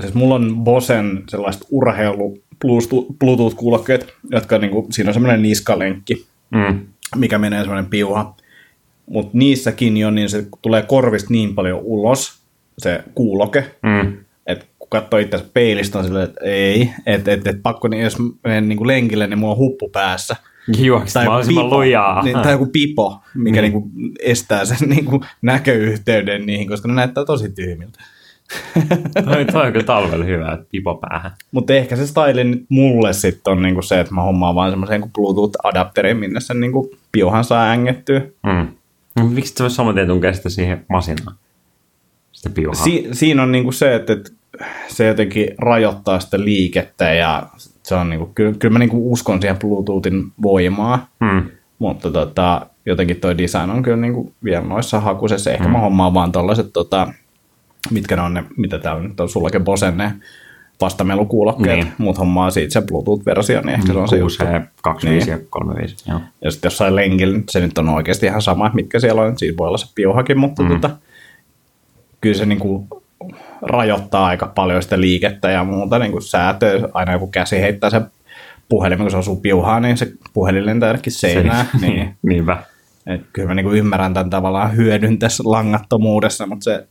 [0.00, 6.80] Siis mulla on Bosen sellaiset urheilu Bluetooth- Bluetooth-kuulokkeet, jotka niinku, siinä on semmoinen niskalenkki, Mm.
[7.16, 8.36] Mikä menee semmoinen piuha.
[9.06, 12.38] Mutta niissäkin jo, niin se tulee korvista niin paljon ulos,
[12.78, 14.16] se kuuloke, Mm.
[14.46, 18.16] että kun katsoo itse peilistä, on silleen, että ei, että et, et pakko, niin jos
[18.44, 20.36] menen niinku lenkille, niin mulla on huppu päässä.
[20.78, 22.22] Juokset joku mahdollisimman lujaa.
[22.22, 23.72] niin, tai joku pipo, mikä Niin.
[23.72, 23.90] niinku
[24.22, 27.98] estää sen niinku näköyhteyden niihin, koska ne näyttää tosi tyhmiltä.
[29.24, 31.30] Toi, toi on kyllä talvella hyvä, että pipo päähän.
[31.52, 35.02] Mutta ehkä se style nyt mulle sitten on niinku se, että mä hommaan vaan semmoisen
[35.02, 38.20] Bluetooth-adapterin, minne sen niinku piuhan saa ängettyä.
[38.20, 38.68] Mm.
[39.16, 41.36] No, Miksi se voisi saman tien sitä siihen masinaan?
[42.32, 42.84] Sitä piuhaa.
[42.84, 44.30] Si- siinä on niinku se, että, että
[44.88, 47.42] se jotenkin rajoittaa sitä liikettä ja
[47.82, 51.42] se on niinku, kyllä, kyllä mä niinku uskon siihen Bluetoothin voimaa, mm.
[51.78, 55.50] mutta tota, jotenkin toi design on kyllä niinku vielä noissa hakusessa.
[55.50, 55.72] Ehkä mm.
[55.72, 57.12] mä hommaan vaan tollaset, tota,
[57.90, 60.12] mitkä ne on ne, mitä täällä nyt on sullakin Bosen ne
[60.80, 61.84] vastamelukuulokkeet, Niin.
[61.84, 61.94] niin.
[61.98, 64.54] mutta hommaa siitä se Bluetooth-versio, niin ehkä se on se 6 juttu.
[64.54, 65.40] ja 25 Niin.
[65.40, 66.10] ja 35.
[66.10, 66.20] Joo.
[66.44, 69.68] Ja sitten jossain lenkillä, se nyt on oikeasti ihan sama, mitkä siellä on, siinä voi
[69.68, 70.68] olla se piuhakin, mutta mm.
[70.68, 70.90] tota,
[72.20, 72.86] kyllä se niinku
[73.62, 76.80] rajoittaa aika paljon sitä liikettä ja muuta niinku säätöä.
[76.94, 78.00] Aina joku käsi heittää se
[78.68, 81.66] puhelimen, kun se osuu piuhaan, niin se puhelin lentää jonnekin seinään.
[81.80, 82.62] niin, Niinpä.
[83.06, 86.86] et kyllä mä niinku ymmärrän tämän tavallaan hyödyn tässä langattomuudessa, mutta se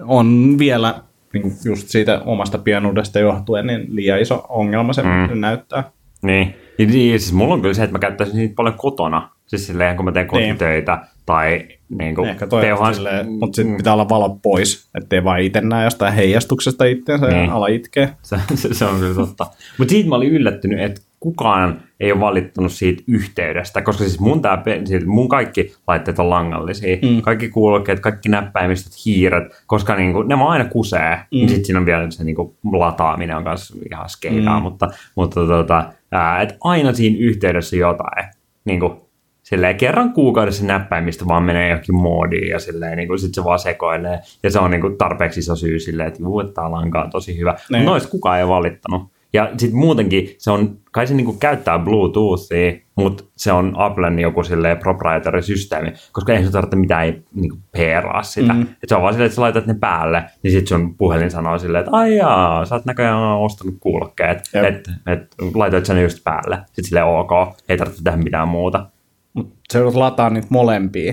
[0.00, 0.94] on vielä
[1.32, 5.40] niinku just siitä omasta pienuudesta johtuen niin liian iso ongelma se mm.
[5.40, 5.84] näyttää.
[6.22, 6.54] Niin.
[6.78, 9.30] Ja, ja siis mulla on kyllä se, että mä käyttäisin niitä paljon kotona.
[9.46, 11.68] Siis silleen, kun mä teen kotitöitä tai
[11.98, 15.60] niin kuin Ehkä toi on silleen, mutta sitten pitää olla valo pois, ettei vaan itse
[15.60, 17.46] näe jostain heijastuksesta itseensä Niin.
[17.46, 18.08] ja ala itkeä.
[18.22, 19.46] Se, se, se on kyllä totta.
[19.78, 24.42] Mutta siitä mä olin yllättynyt, että kukaan ei ole valittanut siitä yhteydestä, koska siis mun,
[24.42, 26.96] tää, siis mun kaikki laitteet on langallisia.
[27.02, 27.22] Mm.
[27.22, 31.14] Kaikki kuulokkeet, kaikki näppäimistöt, hiiret, koska niinku, ne vaan aina kusee.
[31.14, 31.22] Mm.
[31.30, 34.62] Niin sitten siinä on vielä se niinku, lataaminen on kanssa ihan skeidaa, mm.
[34.62, 38.24] mutta, mutta tota, ää, et aina siinä yhteydessä jotain.
[38.64, 39.08] Niinku,
[39.42, 44.18] silleen kerran kuukaudessa näppäimistä vaan menee johonkin moodiin ja silleen niin sit se vaan sekoilee.
[44.42, 47.38] Ja se on niin kuin tarpeeksi iso syy silleen, että juu, että lanka on tosi
[47.38, 47.50] hyvä.
[47.50, 47.84] Mutta Niin.
[47.84, 49.02] noista kukaan ei ole valittanut.
[49.32, 54.42] Ja sitten muutenkin se on, kai se niinku käyttää Bluetoothia, mutta se on Applen joku
[54.42, 58.52] silleen proprietary systeemi, koska ei se tarvitse mitään niinku peeraa sitä.
[58.52, 58.62] Mm.
[58.62, 61.58] Et se on vaan silleen, että sä laitat ne päälle, niin sitten sun puhelin sanoo
[61.58, 66.58] silleen, että ai jaa, sä oot näköjään ostanut kuulokkeet, että et, laitoit sen just päälle.
[66.66, 67.30] Sitten silleen ok,
[67.68, 68.86] ei tarvitse tehdä mitään muuta.
[69.34, 71.12] Mutta se joudut lataa niitä molempia.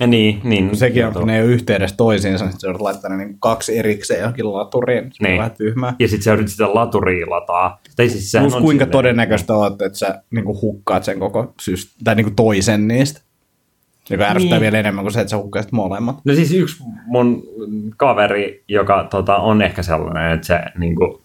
[0.00, 0.76] Ja niin, niin.
[0.76, 3.78] Sekin on, kun ne ei ole yhteydessä toisiinsa, niin se joudut laittaa ne niinku kaksi
[3.78, 5.04] erikseen johonkin laturiin.
[5.12, 5.38] Se on Niin.
[5.38, 5.94] vähän tyhmää.
[5.98, 7.80] Ja sitten sä yrität sitä laturia lataa.
[7.96, 11.54] Tai siis sehän Plus on kuinka silleen- todennäköistä on, että sä niinku hukkaat sen koko
[11.62, 13.20] syst- tai niinku toisen niistä.
[14.10, 14.62] Joka ärsyttää Niin.
[14.62, 16.16] vielä enemmän kuin se, että sä hukkaisit molemmat.
[16.24, 17.42] No siis yksi mun
[17.96, 21.22] kaveri, joka tota, on ehkä sellainen, että se niinku,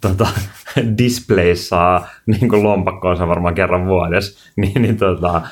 [0.00, 0.26] tota,
[0.98, 5.42] displaysaa niin lompakkoonsa varmaan kerran vuodessa, niin, niin tota,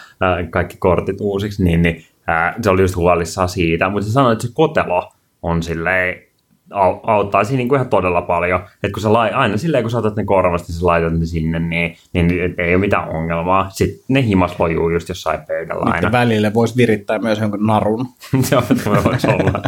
[0.50, 4.46] kaikki kortit uusiksi, niin, niin ää, se oli just huolissaan siitä, mutta se sanoi, että
[4.46, 5.12] se kotelo
[5.42, 6.22] on silleen,
[6.70, 8.60] au- auttaa siinä niinku ihan todella paljon.
[8.60, 11.26] Että kun sä lai, aina silleen, kun sä otat ne korvasta, niin sä laitat ne
[11.26, 13.70] sinne, niin, niin et ei ole mitään ongelmaa.
[13.70, 15.96] Sitten ne himas lojuu just jossain pöydällä aina.
[15.96, 18.06] Niiden välille voisi virittää myös jonkun narun.
[18.42, 19.62] Se on, tämä voisi olla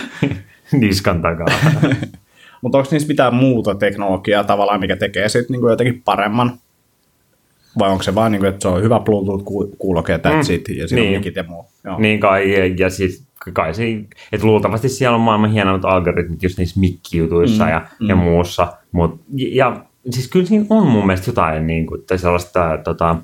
[0.80, 1.46] niskan takaa.
[2.62, 6.58] Mutta onko niissä mitään muuta teknologiaa tavallaan, mikä tekee sitten niinku jotenkin paremman?
[7.78, 11.14] Vai onko se vaan, niinku, että se on hyvä Bluetooth-kuuloke, that's it, ja siinä niin.
[11.14, 11.66] on mikit ja muu?
[11.84, 11.98] Joo.
[11.98, 13.84] niin kai, ja, ja siis kai se,
[14.32, 18.08] että luultavasti siellä on maailman hienommat algoritmit just niissä mikkijutuissa mm, ja, mm.
[18.08, 18.72] ja muussa.
[18.92, 23.16] Mut, ja siis kyllä siinä on mun mielestä jotain niin kuin, tai sellaista tota,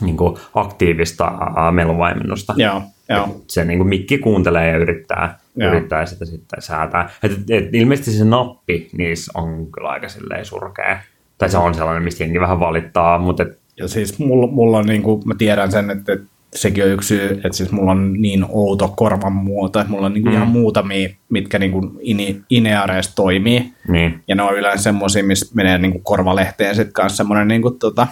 [0.00, 1.32] niin kuin aktiivista
[1.72, 2.54] meluvaimennusta.
[2.56, 3.40] Joo, joo.
[3.46, 5.70] Se niin kuin mikki kuuntelee ja yrittää, Joo.
[5.72, 7.10] yrittää sitä sitten säätää.
[7.22, 10.98] Et, et, ilmeisesti se nappi niissä on kyllä aika silleen surkea.
[11.38, 14.86] Tai se on sellainen, mistä jengi vähän valittaa, mutta et, Ja siis mulla, mulla on
[14.86, 18.12] niin kuin, mä tiedän sen, että, että sekin on yksi syy, että siis mulla on
[18.12, 20.36] niin outo korvan muoto, että mulla on niin kuin mm.
[20.36, 23.72] ihan muutamia, mitkä niin kuin in, ineareissa toimii.
[23.88, 27.62] niin, Ja ne on yleensä semmoisia, missä menee niin kuin korvalehteen sitten kanssa semmoinen niin
[27.62, 28.06] kuin, tota,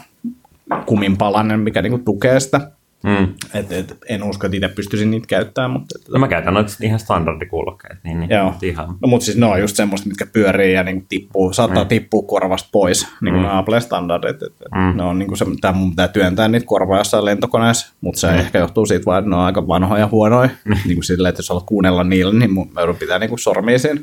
[0.86, 2.70] kuminpalanen, mikä niin kuin tukee sitä.
[3.04, 3.34] Mm.
[3.54, 5.98] Et, et, en usko, että itse pystyisin niitä käyttämään, mutta...
[6.12, 8.54] No mä käytän noita ihan standardikuulokkeita, niin, niin Joo.
[8.62, 11.88] ihan, No, mutta siis ne on just semmoista, mitkä pyörii ja niin tippuu, saattaa mm.
[11.88, 13.50] tippua korvasta pois, niin kuin mm.
[13.50, 14.42] Apple-standardit.
[14.42, 14.96] Et, et Mm.
[14.96, 18.26] Ne on niin kuin se, tää mun pitää työntää niitä korvaa jossain lentokoneessa, mutta se
[18.26, 18.38] mm.
[18.38, 20.50] ehkä johtuu siitä vaan, että ne on aika vanhoja ja huonoja.
[20.84, 23.38] niin kuin silleen, että jos haluat kuunnella niillä, niin mun mä joudun pitää niin kuin
[23.38, 24.00] sormia siinä.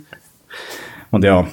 [1.12, 1.46] Mutta joo,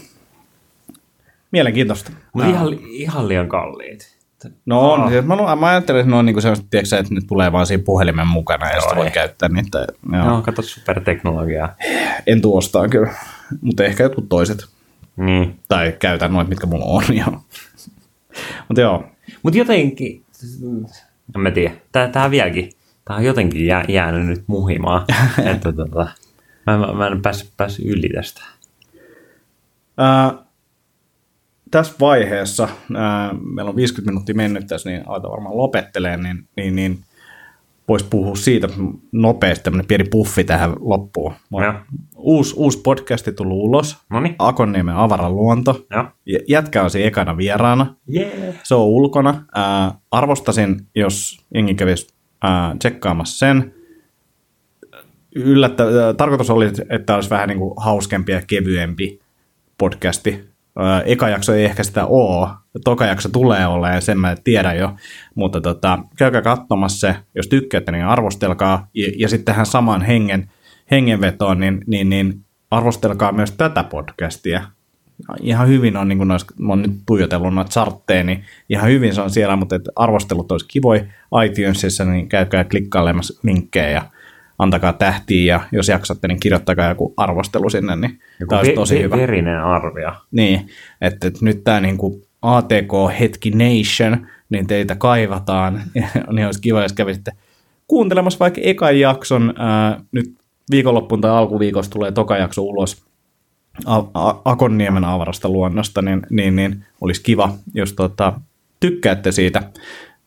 [1.51, 2.13] mielenkiintoista.
[2.35, 4.20] mutta ihan, ihan liian kalliit.
[4.67, 7.53] No on, siis mä, mä ajattelen, että ne on niinku sellaiset, tiedätkö, että ne tulee
[7.53, 9.13] vaan siinä puhelimen mukana ja sitten voi ei.
[9.13, 9.87] käyttää niitä.
[10.13, 10.25] Joo.
[10.25, 11.75] Joo, kato superteknologiaa.
[12.27, 13.11] En tuostaa kyllä,
[13.61, 14.67] mutta ehkä jotkut toiset.
[15.17, 15.59] Niin.
[15.69, 17.03] Tai käytän noita, mitkä mulla on.
[17.21, 17.41] joo.
[18.69, 19.05] Mutta joo,
[19.43, 20.25] Mutta jotenkin,
[21.35, 22.71] en mä tiedä, tää, tää vieläkin,
[23.05, 25.07] tää on jotenkin jää, jäänyt nyt muhimaan,
[25.53, 26.09] että tota,
[26.67, 28.43] mä, mä, mä en päässyt, päässyt yli tästä.
[29.99, 30.33] Ää,
[31.71, 36.77] tässä vaiheessa, ää, meillä on 50 minuuttia mennyt tässä, niin aletaan varmaan lopettelee, niin, niin,
[36.77, 36.99] niin
[37.89, 38.69] voisi puhua siitä
[39.13, 41.33] nopeasti, tämmöinen pieni puffi tähän loppuun.
[41.53, 41.73] Joo.
[42.17, 45.87] Uusi, uusi podcasti tullut ulos, Noniin, Akonniemen avara luonto.
[45.91, 46.05] joo.
[46.27, 47.95] J- Jätkä on siinä ekana vieraana.
[48.15, 48.55] Yeah.
[48.63, 49.45] Se on ulkona.
[49.55, 52.09] Ää, arvostasin, jos jengi kävisi
[52.43, 53.75] ää, tsekkaamassa sen.
[55.35, 59.21] Yllättä, ää, tarkoitus oli, että olisi vähän niin kuin hauskempi ja kevyempi
[59.79, 60.50] podcasti.
[61.05, 62.49] Eka jakso ei ehkä sitä ole.
[62.85, 64.95] Toka jakso tulee olemaan, sen mä tiedän jo.
[65.35, 67.17] Mutta tota, käykää katsomassa se.
[67.35, 68.89] Jos tykkäätte, niin arvostelkaa.
[68.95, 70.51] Ja, ja sitten tähän saman hengen,
[70.91, 74.63] hengenvetoon, niin, niin, niin arvostelkaa myös tätä podcastia
[75.41, 79.15] ihan hyvin on, niin kuin nois, mä oon nyt tuijotellut noita chartteja, niin ihan hyvin
[79.15, 81.05] se on siellä, mutta et arvostelut olisi kivoja
[81.45, 84.03] iTunesissa, niin käykää klikkailemassa linkkejä ja
[84.63, 88.99] antakaa tähtiä ja jos jaksatte, niin kirjoittakaa joku arvostelu sinne, niin Joku tämä olisi tosi
[88.99, 89.17] ve- hyvä.
[89.17, 90.13] verinen arvio.
[90.31, 90.69] Niin,
[91.01, 95.83] että, että nyt tämä niin kuin ATK Hetki Nation, niin teitä kaivataan,
[96.33, 97.33] niin olisi kiva, jos kävisitte
[97.89, 100.35] kuuntelemassa vaikka ekan jakson, ää, nyt
[100.71, 103.03] viikonloppuun tai alkuviikosta tulee toka jakso ulos
[103.87, 108.33] A- A- Akonniemen avarasta luonnosta, niin, niin, niin olisi kiva, jos tota,
[108.81, 109.63] tykkäätte siitä,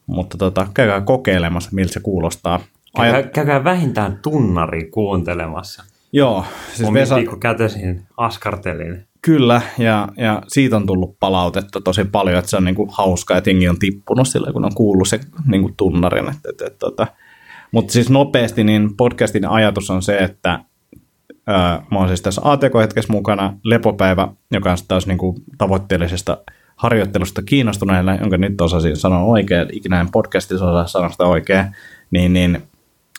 [0.07, 2.59] mutta tota, käykää kokeilemassa, miltä se kuulostaa.
[2.97, 5.83] Käykää, käykää vähintään tunnari kuuntelemassa.
[6.13, 9.07] joo, siis Omin Vesa, pikkukätösin askartelin.
[9.21, 13.49] Kyllä, ja, ja siitä on tullut palautetta tosi paljon, että se on niinku hauska, että
[13.49, 16.29] jengi on tippunut sillä, kun on kuullut se niinku tunnarin.
[16.29, 17.07] Et, et, et, tota.
[17.71, 20.59] Mutta siis nopeasti, niin podcastin ajatus on se, että
[21.47, 26.37] ää, mä oon siis tässä ATK-hetkessä mukana lepopäivä, joka on taas niinku tavoitteellisesta
[26.75, 31.65] harjoittelusta kiinnostuneille, jonka nyt osasin sanoa oikein, ikinä en podcastissa osaa sanoa sitä oikein,
[32.11, 32.63] niin, niin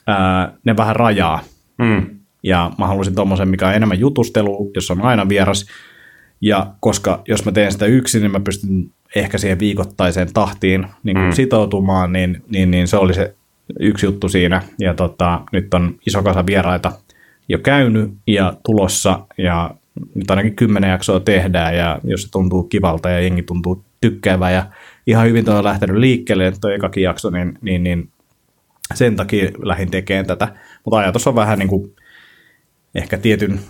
[0.06, 1.40] ää, ne vähän rajaa
[1.78, 2.06] Mm.
[2.42, 5.66] ja mä halusin tommosen, mikä on enemmän jutustelu, jos on aina vieras.
[6.40, 11.16] Ja koska jos mä teen sitä yksin, niin mä pystyn ehkä siihen viikoittaiseen tahtiin niin
[11.16, 11.32] kuin Mm.
[11.32, 13.34] sitoutumaan, niin, niin, niin, se oli se
[13.80, 14.62] yksi juttu siinä.
[14.80, 16.92] Ja tota, nyt on iso kasa vieraita
[17.48, 19.70] jo käynyt ja tulossa, ja
[20.14, 24.66] nyt ainakin kymmenen jaksoa tehdään, ja jos se tuntuu kivalta ja jengi tuntuu tykkäävän, ja
[25.06, 28.08] ihan hyvin toi on lähtenyt liikkeelle, toi ekakin jakso, niin, niin, niin
[28.94, 30.48] sen takia lähdin tekemään tätä.
[30.84, 31.96] Mutta ajatus on vähän niin kuin
[32.94, 33.60] ehkä tietyn,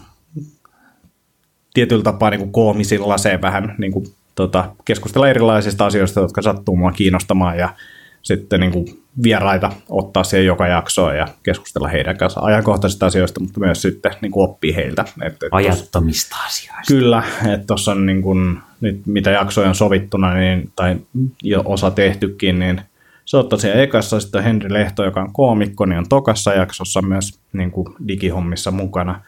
[1.75, 6.77] tietyllä tapaa niin kuin koomisilla se vähän niin kuin, tota, keskustella erilaisista asioista, jotka sattuu
[6.77, 7.75] mua kiinnostamaan ja
[8.23, 13.61] sitten niin kuin vieraita ottaa siihen joka jaksoon ja keskustella heidän kanssa ajankohtaisista asioista, mutta
[13.61, 15.05] myös sitten niin kuin oppii heiltä.
[15.23, 16.85] Et, et tos- Ajattomista asioista.
[16.89, 20.97] Kyllä, että tuossa on niin kun, nyt mitä jaksoja on sovittuna niin, tai
[21.43, 22.81] jo osa tehtykin, niin
[23.25, 27.03] se on tosiaan ekassa, sitten on Henri Lehto, joka on koomikko, niin on tokassa jaksossa
[27.03, 29.21] myös niin kuin digihommissa mukana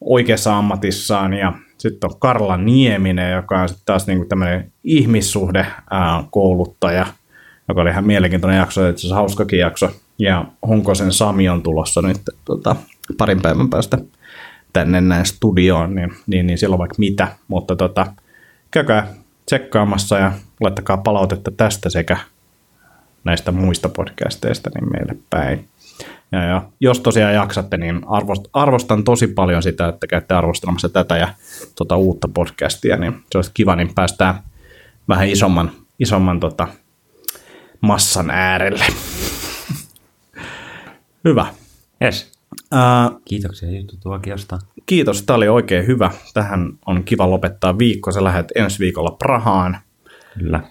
[0.00, 5.66] oikeassa ammatissaan, ja sitten on Karla Nieminen, joka on sitten taas niin kuin tämmöinen ihmissuhde
[5.90, 7.06] ää, kouluttaja,
[7.68, 12.20] joka oli ihan mielenkiintoinen jakso, itse asiassa hauskakin jakso, ja Honkosen Sami on tulossa nyt
[12.44, 12.76] tota,
[13.18, 13.98] parin päivän päästä
[14.72, 18.06] tänne näin studioon, niin, niin, niin siellä on vaikka mitä, mutta tota,
[18.70, 19.06] käykää
[19.46, 22.16] tsekkaamassa ja laittakaa palautetta tästä sekä
[23.24, 25.68] näistä muista podcasteista niin meille päin.
[26.32, 31.16] Ja, ja jos tosiaan jaksatte, niin arvost, arvostan tosi paljon sitä, että käytte arvostelemassa tätä
[31.16, 31.28] ja
[31.74, 34.34] tota uutta podcastia, niin se olisi kiva, niin päästään
[35.08, 36.68] vähän isomman, isomman tota,
[37.80, 38.84] massan äärelle.
[41.24, 41.46] Hyvä.
[42.04, 42.32] Yes.
[42.74, 44.58] Uh, Kiitoksia juttutuokiosta.
[44.86, 46.10] kiitos, tämä oli oikein hyvä.
[46.34, 48.12] Tähän on kiva lopettaa viikko.
[48.12, 49.78] Sä lähdet ensi viikolla Prahaan.
[50.38, 50.62] Kyllä.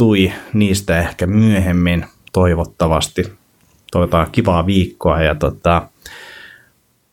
[0.00, 3.32] Työjuttui, niistä ehkä myöhemmin toivottavasti.
[3.92, 5.88] Toivotaan kivaa viikkoa ja tota,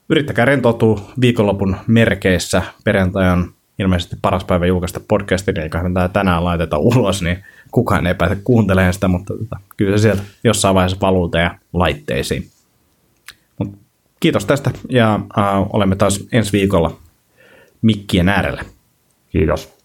[0.10, 2.62] yrittäkää rentoutua viikonlopun merkeissä.
[2.84, 8.16] Perjantai on ilmeisesti paras päivä julkaista podcastin, eiköhän tämä tänään laiteta ulos, niin kukaan ei
[8.16, 12.50] pääse kuuntelemaan sitä, mutta tota, kyllä se sieltä jossain vaiheessa valuu teidän laitteisiin.
[13.60, 13.80] Mut
[14.20, 16.98] kiitos tästä ja äh, olemme taas ensi viikolla
[17.82, 18.64] mikkien äärellä.
[19.30, 19.77] Kiitos.